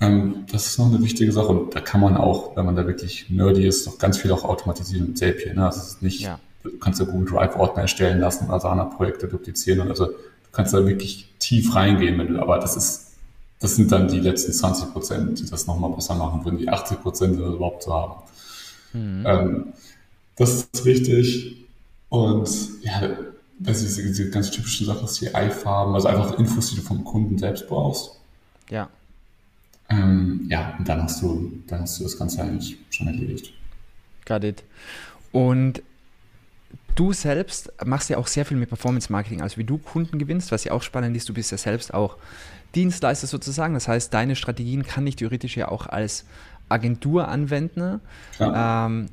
Ähm, 0.00 0.44
das 0.50 0.66
ist 0.66 0.78
noch 0.78 0.86
eine 0.86 1.02
wichtige 1.02 1.32
Sache 1.32 1.48
und 1.48 1.74
da 1.74 1.80
kann 1.80 2.00
man 2.00 2.16
auch, 2.16 2.56
wenn 2.56 2.66
man 2.66 2.76
da 2.76 2.86
wirklich 2.86 3.30
nerdy 3.30 3.66
ist, 3.66 3.86
noch 3.86 3.98
ganz 3.98 4.18
viel 4.18 4.32
auch 4.32 4.44
automatisieren 4.44 5.08
mit 5.08 5.18
Zapier. 5.18 5.54
Ne? 5.54 5.62
Das 5.62 5.76
ist 5.76 6.02
nicht, 6.02 6.20
ja. 6.20 6.38
du 6.64 6.78
kannst 6.78 7.00
ja 7.00 7.06
Google 7.06 7.26
Drive 7.26 7.56
Ordner 7.56 7.82
erstellen 7.82 8.20
lassen, 8.20 8.50
Asana-Projekte 8.50 9.28
duplizieren. 9.28 9.88
Also 9.88 10.06
du 10.06 10.12
kannst 10.52 10.74
da 10.74 10.84
wirklich 10.86 11.34
tief 11.38 11.74
reingehen, 11.74 12.18
wenn 12.18 12.34
du, 12.34 12.42
aber 12.42 12.58
das 12.58 12.76
ist, 12.76 13.05
das 13.60 13.76
sind 13.76 13.90
dann 13.90 14.08
die 14.08 14.20
letzten 14.20 14.52
20 14.52 14.92
Prozent, 14.92 15.38
die 15.38 15.48
das 15.48 15.66
nochmal 15.66 15.90
besser 15.92 16.14
machen 16.14 16.44
würden, 16.44 16.58
die 16.58 16.68
80 16.68 17.00
Prozent 17.00 17.38
überhaupt 17.38 17.82
zu 17.82 17.94
haben. 17.94 18.22
Mhm. 18.92 19.24
Ähm, 19.26 19.64
das 20.36 20.68
ist 20.72 20.84
wichtig. 20.84 21.56
Und 22.08 22.48
ja, 22.82 23.16
das 23.58 23.82
ist 23.82 23.96
diese 23.96 24.30
ganz 24.30 24.50
typischen 24.50 24.86
Sachen, 24.86 25.08
die 25.20 25.34
Ei-Farben, 25.34 25.94
also 25.94 26.08
einfach 26.08 26.38
Infos, 26.38 26.70
die 26.70 26.76
du 26.76 26.82
vom 26.82 27.04
Kunden 27.04 27.38
selbst 27.38 27.66
brauchst. 27.68 28.20
Ja. 28.70 28.88
Ähm, 29.88 30.46
ja, 30.50 30.74
und 30.78 30.86
dann 30.88 31.02
hast 31.02 31.22
du, 31.22 31.52
dann 31.66 31.80
hast 31.82 31.98
du 31.98 32.04
das 32.04 32.18
Ganze 32.18 32.42
eigentlich 32.42 32.76
schon 32.90 33.06
erledigt. 33.06 33.52
Got 34.26 34.44
it. 34.44 34.64
Und 35.32 35.82
du 36.94 37.12
selbst 37.12 37.72
machst 37.84 38.10
ja 38.10 38.18
auch 38.18 38.26
sehr 38.26 38.44
viel 38.44 38.56
mit 38.56 38.68
Performance 38.68 39.10
Marketing, 39.10 39.42
also 39.42 39.58
wie 39.58 39.64
du 39.64 39.78
Kunden 39.78 40.18
gewinnst, 40.18 40.50
was 40.50 40.64
ja 40.64 40.72
auch 40.72 40.82
spannend 40.82 41.16
ist, 41.16 41.28
du 41.28 41.34
bist 41.34 41.52
ja 41.52 41.58
selbst 41.58 41.94
auch 41.94 42.16
Dienstleister 42.76 43.26
sozusagen. 43.26 43.74
Das 43.74 43.88
heißt, 43.88 44.14
deine 44.14 44.36
Strategien 44.36 44.84
kann 44.84 45.06
ich 45.06 45.16
theoretisch 45.16 45.56
ja 45.56 45.68
auch 45.68 45.86
als 45.86 46.24
Agentur 46.68 47.28
anwenden. 47.28 48.00
Ähm, 48.38 49.08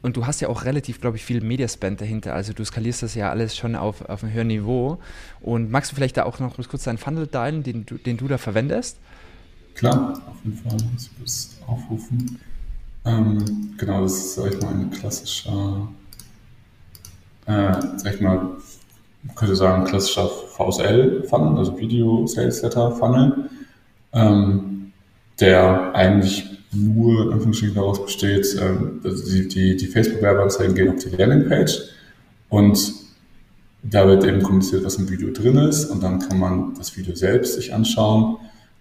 und 0.00 0.16
du 0.16 0.26
hast 0.26 0.40
ja 0.40 0.48
auch 0.48 0.64
relativ, 0.64 1.00
glaube 1.00 1.16
ich, 1.16 1.24
viel 1.24 1.40
Mediaspend 1.40 2.00
dahinter. 2.00 2.34
Also 2.34 2.52
du 2.52 2.64
skalierst 2.64 3.02
das 3.02 3.14
ja 3.14 3.30
alles 3.30 3.56
schon 3.56 3.74
auf, 3.74 4.08
auf 4.08 4.22
einem 4.22 4.32
höheren 4.32 4.48
Niveau. 4.48 4.98
Und 5.40 5.70
magst 5.70 5.90
du 5.90 5.96
vielleicht 5.96 6.16
da 6.16 6.24
auch 6.24 6.38
noch 6.38 6.56
kurz 6.68 6.84
deinen 6.84 6.98
Funnel 6.98 7.26
teilen, 7.26 7.62
den 7.62 7.84
du, 7.84 7.96
den 7.96 8.16
du 8.16 8.28
da 8.28 8.38
verwendest? 8.38 8.98
Klar, 9.74 10.20
auf 10.28 10.36
jeden 10.44 10.56
Fall. 10.58 10.76
Ich 10.96 11.10
muss 11.18 11.56
aufrufen. 11.66 12.38
Ähm, 13.04 13.74
genau, 13.76 14.02
das 14.02 14.12
ist, 14.12 14.34
sag 14.34 14.52
ich 14.52 14.60
mal, 14.60 14.72
ein 14.72 14.90
klassischer, 14.90 15.88
äh, 17.46 17.72
sag 17.96 18.14
ich 18.14 18.20
mal, 18.20 18.56
man 19.22 19.34
könnte 19.34 19.56
sagen, 19.56 19.84
klassischer 19.84 20.28
VSL-Funnel, 20.28 21.58
also 21.58 21.78
Video 21.78 22.26
Sales 22.26 22.62
Letter 22.62 22.92
Funnel, 22.92 23.50
ähm, 24.12 24.92
der 25.40 25.94
eigentlich 25.94 26.44
nur 26.72 27.32
in 27.32 27.74
daraus 27.74 28.04
besteht, 28.04 28.56
ähm, 28.60 29.00
also 29.04 29.24
die, 29.30 29.48
die, 29.48 29.76
die 29.76 29.86
Facebook-Werbeanzeigen 29.86 30.74
gehen 30.74 30.90
auf 30.90 31.02
die 31.02 31.14
Landingpage 31.14 31.80
und 32.48 32.92
da 33.82 34.06
wird 34.06 34.24
eben 34.24 34.42
kommuniziert, 34.42 34.84
was 34.84 34.96
im 34.96 35.08
Video 35.08 35.30
drin 35.32 35.56
ist 35.56 35.86
und 35.86 36.02
dann 36.02 36.18
kann 36.18 36.38
man 36.38 36.74
das 36.74 36.96
Video 36.96 37.14
selbst 37.14 37.54
sich 37.54 37.72
anschauen 37.72 38.38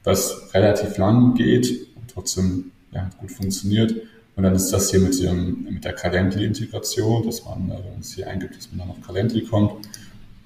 was 0.08 0.54
relativ 0.54 0.98
lang 0.98 1.36
geht 1.36 1.70
und 1.96 2.10
trotzdem 2.10 2.72
ja, 2.92 3.10
gut 3.20 3.30
funktioniert. 3.30 3.94
Und 4.38 4.44
dann 4.44 4.56
ist 4.56 4.72
das 4.72 4.90
hier 4.90 5.02
mit, 5.02 5.22
dem, 5.22 5.64
mit 5.70 5.84
der 5.84 5.94
Calendly-Integration, 5.94 7.26
dass 7.26 7.44
man, 7.44 7.70
also 7.72 7.84
wenn 7.92 8.00
es 8.00 8.14
hier 8.14 8.28
eingibt, 8.28 8.56
dass 8.56 8.70
man 8.72 8.80
dann 8.80 8.90
auf 8.92 9.06
Calendly 9.06 9.42
kommt. 9.42 9.86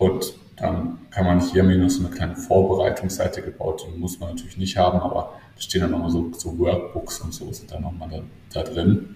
Und 0.02 0.34
dann 0.58 0.98
kann 1.12 1.26
man 1.26 1.40
hier 1.40 1.62
mir 1.62 1.78
noch 1.78 1.92
so 1.92 2.04
eine 2.04 2.10
kleine 2.10 2.36
Vorbereitungsseite 2.36 3.44
gebaut, 3.44 3.86
die 3.86 4.00
muss 4.00 4.20
man 4.20 4.30
natürlich 4.30 4.58
nicht 4.58 4.76
haben, 4.76 5.00
aber 5.00 5.34
da 5.56 5.62
stehen 5.62 5.82
dann 5.82 5.92
nochmal 5.92 6.10
so, 6.10 6.32
so 6.36 6.58
Workbooks 6.58 7.20
und 7.20 7.32
so 7.32 7.54
sind 7.54 7.70
dann 7.70 7.84
nochmal 7.84 8.10
da, 8.10 8.22
da 8.52 8.64
drin, 8.68 9.16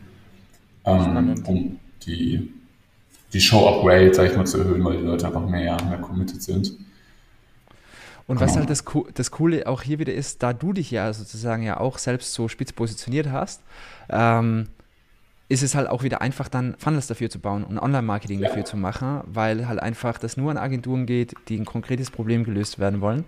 ähm, 0.85 1.43
um 1.47 1.79
die, 2.05 2.53
die 3.33 3.41
Show-Up-Rate, 3.41 4.13
sag 4.13 4.29
ich 4.29 4.37
mal, 4.37 4.45
zu 4.45 4.59
erhöhen, 4.59 4.85
weil 4.85 4.97
die 4.97 5.03
Leute 5.03 5.25
einfach 5.25 5.49
mehr, 5.49 5.75
mehr 5.89 5.97
committed 5.97 6.43
sind. 6.43 6.77
Und 8.27 8.39
was 8.39 8.55
halt 8.55 8.69
das, 8.69 8.83
das 9.15 9.31
Coole 9.31 9.65
auch 9.65 9.81
hier 9.81 9.97
wieder 9.97 10.13
ist, 10.13 10.43
da 10.43 10.53
du 10.53 10.71
dich 10.71 10.91
ja 10.91 11.11
sozusagen 11.13 11.63
ja 11.63 11.79
auch 11.79 11.97
selbst 11.97 12.31
so 12.31 12.47
spitz 12.47 12.71
positioniert 12.71 13.31
hast, 13.31 13.63
ähm, 14.09 14.67
ist 15.47 15.61
es 15.61 15.75
halt 15.75 15.87
auch 15.87 16.03
wieder 16.03 16.21
einfach 16.21 16.47
dann 16.47 16.75
Funnels 16.79 17.07
dafür 17.07 17.29
zu 17.29 17.39
bauen 17.39 17.63
und 17.63 17.77
Online-Marketing 17.77 18.39
ja. 18.39 18.47
dafür 18.47 18.65
zu 18.65 18.77
machen, 18.77 19.21
weil 19.25 19.67
halt 19.67 19.79
einfach 19.79 20.17
das 20.17 20.37
nur 20.37 20.49
an 20.49 20.57
Agenturen 20.57 21.05
geht, 21.05 21.35
die 21.49 21.57
ein 21.57 21.65
konkretes 21.65 22.09
Problem 22.09 22.43
gelöst 22.43 22.79
werden 22.79 23.01
wollen 23.01 23.25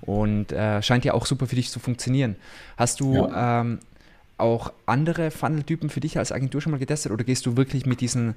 und 0.00 0.52
äh, 0.52 0.80
scheint 0.82 1.04
ja 1.04 1.14
auch 1.14 1.26
super 1.26 1.46
für 1.46 1.56
dich 1.56 1.70
zu 1.70 1.80
funktionieren. 1.80 2.36
Hast 2.76 3.00
du 3.00 3.14
ja. 3.14 3.60
ähm, 3.62 3.80
auch 4.38 4.72
andere 4.84 5.30
Funnel-Typen 5.30 5.88
für 5.88 6.00
dich 6.00 6.18
als 6.18 6.30
Agentur 6.30 6.60
schon 6.60 6.72
mal 6.72 6.78
getestet 6.78 7.10
oder 7.10 7.24
gehst 7.24 7.46
du 7.46 7.56
wirklich 7.56 7.86
mit 7.86 8.02
diesen 8.02 8.34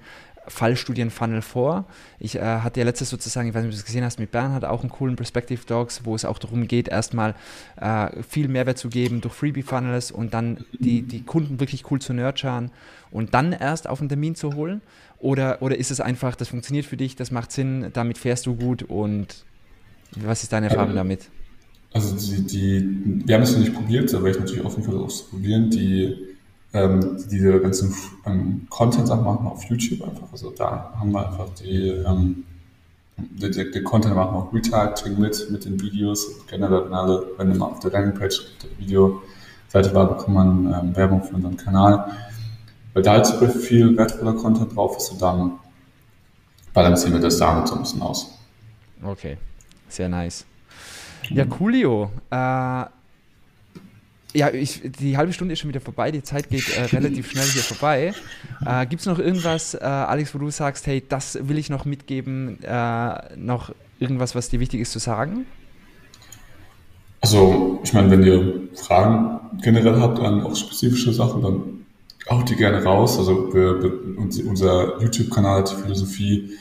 Fallstudien-Funnel 0.47 1.41
vor? 1.41 1.85
Ich 2.19 2.37
äh, 2.37 2.41
hatte 2.41 2.79
ja 2.79 2.85
letztes 2.85 3.09
sozusagen, 3.09 3.49
ich 3.49 3.53
weiß 3.53 3.63
nicht, 3.63 3.71
ob 3.71 3.75
du 3.75 3.79
es 3.79 3.85
gesehen 3.85 4.05
hast, 4.05 4.17
mit 4.17 4.31
Bernhard 4.31 4.63
auch 4.63 4.81
einen 4.81 4.89
coolen 4.89 5.17
Perspective 5.17 5.65
Dogs, 5.65 6.05
wo 6.05 6.15
es 6.15 6.23
auch 6.23 6.39
darum 6.39 6.67
geht, 6.67 6.87
erstmal 6.87 7.35
äh, 7.75 8.23
viel 8.23 8.47
Mehrwert 8.47 8.77
zu 8.77 8.87
geben 8.87 9.19
durch 9.19 9.33
Freebie-Funnels 9.33 10.11
und 10.11 10.33
dann 10.33 10.65
die, 10.79 11.01
die 11.01 11.23
Kunden 11.23 11.59
wirklich 11.59 11.91
cool 11.91 11.99
zu 11.99 12.13
nurturen 12.13 12.71
und 13.11 13.33
dann 13.33 13.51
erst 13.51 13.89
auf 13.89 13.99
einen 13.99 14.09
Termin 14.09 14.35
zu 14.35 14.53
holen? 14.53 14.81
Oder, 15.19 15.61
oder 15.61 15.77
ist 15.77 15.91
es 15.91 15.99
einfach, 15.99 16.35
das 16.35 16.47
funktioniert 16.47 16.85
für 16.85 16.95
dich, 16.95 17.17
das 17.17 17.29
macht 17.29 17.51
Sinn, 17.51 17.89
damit 17.91 18.17
fährst 18.17 18.45
du 18.45 18.55
gut 18.55 18.83
und 18.83 19.43
was 20.15 20.43
ist 20.43 20.53
deine 20.53 20.69
Erfahrung 20.69 20.91
ähm, 20.91 20.95
damit? 20.95 21.29
Also 21.91 22.15
die, 22.15 22.45
die, 22.45 23.27
wir 23.27 23.35
haben 23.35 23.41
es 23.41 23.53
noch 23.53 23.59
nicht 23.59 23.73
probiert, 23.73 24.13
da 24.13 24.19
wäre 24.19 24.31
ich 24.31 24.39
natürlich 24.39 24.63
offen 24.63 24.83
für 24.83 24.91
das 24.91 25.01
auszuprobieren, 25.01 25.69
die 25.71 26.15
ähm, 26.73 27.17
diese 27.31 27.59
ganzen 27.59 27.95
ähm, 28.25 28.67
Content-Sachen 28.69 29.23
machen 29.23 29.47
auf 29.47 29.63
YouTube 29.63 30.07
einfach. 30.07 30.31
Also 30.31 30.51
da 30.51 30.93
haben 30.99 31.11
wir 31.11 31.27
einfach 31.27 31.49
die, 31.55 31.89
ähm, 31.89 32.43
die, 33.17 33.49
die, 33.49 33.83
Content 33.83 34.15
machen 34.15 34.35
auch 34.35 34.53
Retargeting 34.53 35.19
mit, 35.19 35.49
mit 35.49 35.65
den 35.65 35.81
Videos. 35.81 36.45
Generell, 36.47 36.85
wenn 36.85 36.93
alle, 36.93 37.27
wenn 37.37 37.57
man 37.57 37.71
auf 37.71 37.79
der 37.79 37.91
Landingpage 37.91 38.39
auf 38.39 38.45
der 38.61 38.77
Videoseite 38.77 39.93
war, 39.95 40.09
bekommt 40.09 40.35
man 40.35 40.73
ähm, 40.73 40.95
Werbung 40.95 41.23
für 41.23 41.35
unseren 41.35 41.57
Kanal. 41.57 42.11
Weil 42.93 43.03
da 43.03 43.13
halt 43.13 43.25
super 43.25 43.49
viel 43.49 43.95
wertvoller 43.97 44.33
Content 44.33 44.75
drauf 44.75 44.97
ist 44.97 45.09
und 45.11 45.21
dann 45.21 45.53
balancieren 46.73 47.13
wir 47.13 47.21
das 47.21 47.37
damit 47.37 47.67
so 47.67 47.75
ein 47.75 47.81
bisschen 47.81 48.01
aus. 48.01 48.37
Okay, 49.03 49.37
sehr 49.87 50.09
nice. 50.09 50.45
Ja, 51.29 51.45
coolio. 51.45 52.11
Äh, 52.31 52.85
ja, 54.33 54.51
ich, 54.53 54.81
die 54.99 55.17
halbe 55.17 55.33
Stunde 55.33 55.53
ist 55.53 55.59
schon 55.59 55.69
wieder 55.69 55.81
vorbei, 55.81 56.11
die 56.11 56.21
Zeit 56.21 56.49
geht 56.49 56.77
äh, 56.77 56.83
relativ 56.83 57.31
schnell 57.31 57.45
hier 57.45 57.63
vorbei. 57.63 58.13
Äh, 58.65 58.85
Gibt 58.85 59.01
es 59.01 59.07
noch 59.07 59.17
irgendwas, 59.17 59.73
äh, 59.73 59.79
Alex, 59.79 60.35
wo 60.35 60.37
du 60.37 60.49
sagst, 60.51 60.85
hey, 60.87 61.03
das 61.07 61.39
will 61.47 61.57
ich 61.57 61.69
noch 61.69 61.85
mitgeben, 61.85 62.61
äh, 62.63 63.35
noch 63.35 63.73
irgendwas, 63.99 64.35
was 64.35 64.49
dir 64.49 64.59
wichtig 64.59 64.81
ist 64.81 64.91
zu 64.91 64.99
sagen? 64.99 65.45
Also, 67.21 67.81
ich 67.83 67.93
meine, 67.93 68.11
wenn 68.11 68.23
ihr 68.23 68.69
Fragen 68.75 69.39
generell 69.61 69.99
habt 69.99 70.19
an 70.19 70.41
auch 70.41 70.55
spezifische 70.55 71.11
Sachen, 71.11 71.41
dann 71.41 71.61
auch 72.27 72.43
die 72.43 72.55
gerne 72.55 72.83
raus. 72.83 73.17
Also, 73.17 73.53
wir, 73.53 73.81
wir, 73.81 74.17
unser 74.17 75.01
YouTube-Kanal 75.01 75.63
die 75.63 75.81
Philosophie, 75.81 76.51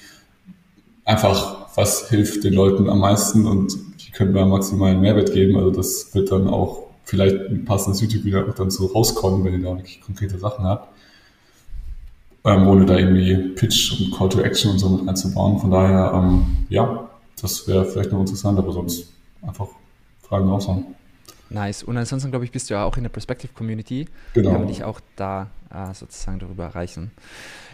einfach, 1.05 1.69
was 1.77 2.09
hilft 2.09 2.45
den 2.45 2.55
Leuten 2.55 2.89
am 2.89 2.99
meisten 2.99 3.47
und 3.47 3.88
können 4.19 4.35
wir 4.35 4.45
maximalen 4.45 5.01
Mehrwert 5.01 5.33
geben. 5.33 5.57
Also 5.57 5.71
das 5.71 6.13
wird 6.13 6.33
dann 6.33 6.49
auch 6.49 6.89
vielleicht 7.05 7.37
ein 7.37 7.65
passendes 7.65 8.01
YouTube-Video 8.01 8.49
auch 8.49 8.55
dann 8.55 8.69
so 8.69 8.87
rauskommen, 8.87 9.45
wenn 9.45 9.53
ihr 9.53 9.61
da 9.61 9.77
wirklich 9.77 10.01
konkrete 10.01 10.37
Sachen 10.39 10.65
habt. 10.65 10.89
Ähm, 12.45 12.67
ohne 12.67 12.85
da 12.85 12.99
irgendwie 12.99 13.55
Pitch 13.55 13.93
und 14.01 14.13
Call 14.13 14.29
to 14.29 14.41
Action 14.41 14.73
und 14.73 14.79
so 14.81 14.89
mit 14.89 15.09
einzubauen. 15.09 15.61
Von 15.61 15.71
daher, 15.71 16.13
ähm, 16.15 16.67
ja, 16.69 17.09
das 17.41 17.69
wäre 17.69 17.85
vielleicht 17.85 18.11
noch 18.11 18.19
interessant, 18.19 18.59
aber 18.59 18.73
sonst 18.73 19.13
einfach 19.41 19.69
Fragen 20.23 20.49
raushauen. 20.49 20.85
Nice. 21.51 21.85
Und 21.85 21.97
ansonsten, 21.97 22.31
glaube 22.31 22.45
ich, 22.45 22.51
bist 22.51 22.69
du 22.69 22.75
ja 22.75 22.85
auch 22.85 22.97
in 22.97 23.05
der 23.05 23.11
Perspective 23.11 23.53
Community. 23.55 24.07
Genau. 24.35 24.51
Kann 24.51 24.61
man 24.63 24.69
dich 24.69 24.83
auch 24.83 25.01
da 25.15 25.47
äh, 25.73 25.95
sozusagen 25.95 26.39
darüber 26.39 26.65
erreichen. 26.65 27.13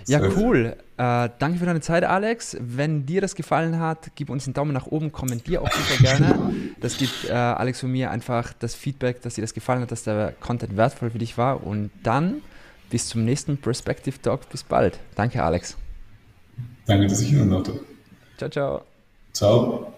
Ja, 0.07 0.21
cool. 0.37 0.77
Äh, 0.97 1.29
danke 1.39 1.59
für 1.59 1.67
deine 1.67 1.81
Zeit, 1.81 2.05
Alex. 2.05 2.57
Wenn 2.61 3.07
dir 3.07 3.21
das 3.21 3.35
gefallen 3.35 3.79
hat, 3.79 4.13
gib 4.15 4.31
uns 4.31 4.47
einen 4.47 4.55
Daumen 4.55 4.73
nach 4.73 4.87
oben, 4.87 5.13
kommentier 5.13 5.63
auch 5.63 5.71
super 5.71 6.03
gerne. 6.03 6.53
Das 6.81 6.99
gibt 6.99 7.29
äh, 7.29 7.33
Alex 7.33 7.83
und 7.83 7.93
mir 7.93 8.11
einfach 8.11 8.53
das 8.53 8.75
Feedback, 8.75 9.23
dass 9.23 9.35
dir 9.35 9.43
das 9.43 9.55
gefallen 9.55 9.83
hat, 9.83 9.91
dass 9.91 10.05
der 10.05 10.35
Content 10.41 10.77
wertvoll 10.77 11.11
für 11.11 11.19
dich 11.19 11.39
war. 11.39 11.67
Und 11.67 11.91
dann 12.03 12.43
bis 12.91 13.09
zum 13.09 13.25
nächsten 13.25 13.57
Perspective 13.57 14.21
Talk. 14.21 14.49
Bis 14.51 14.63
bald. 14.63 14.99
Danke, 15.15 15.43
Alex. 15.43 15.77
Danke, 16.87 17.07
dass 17.07 17.21
ich 17.21 17.29
hier 17.29 17.45
durfte. 17.45 17.81
Ciao, 18.37 18.51
ciao. 18.51 18.83
Ciao. 19.33 19.95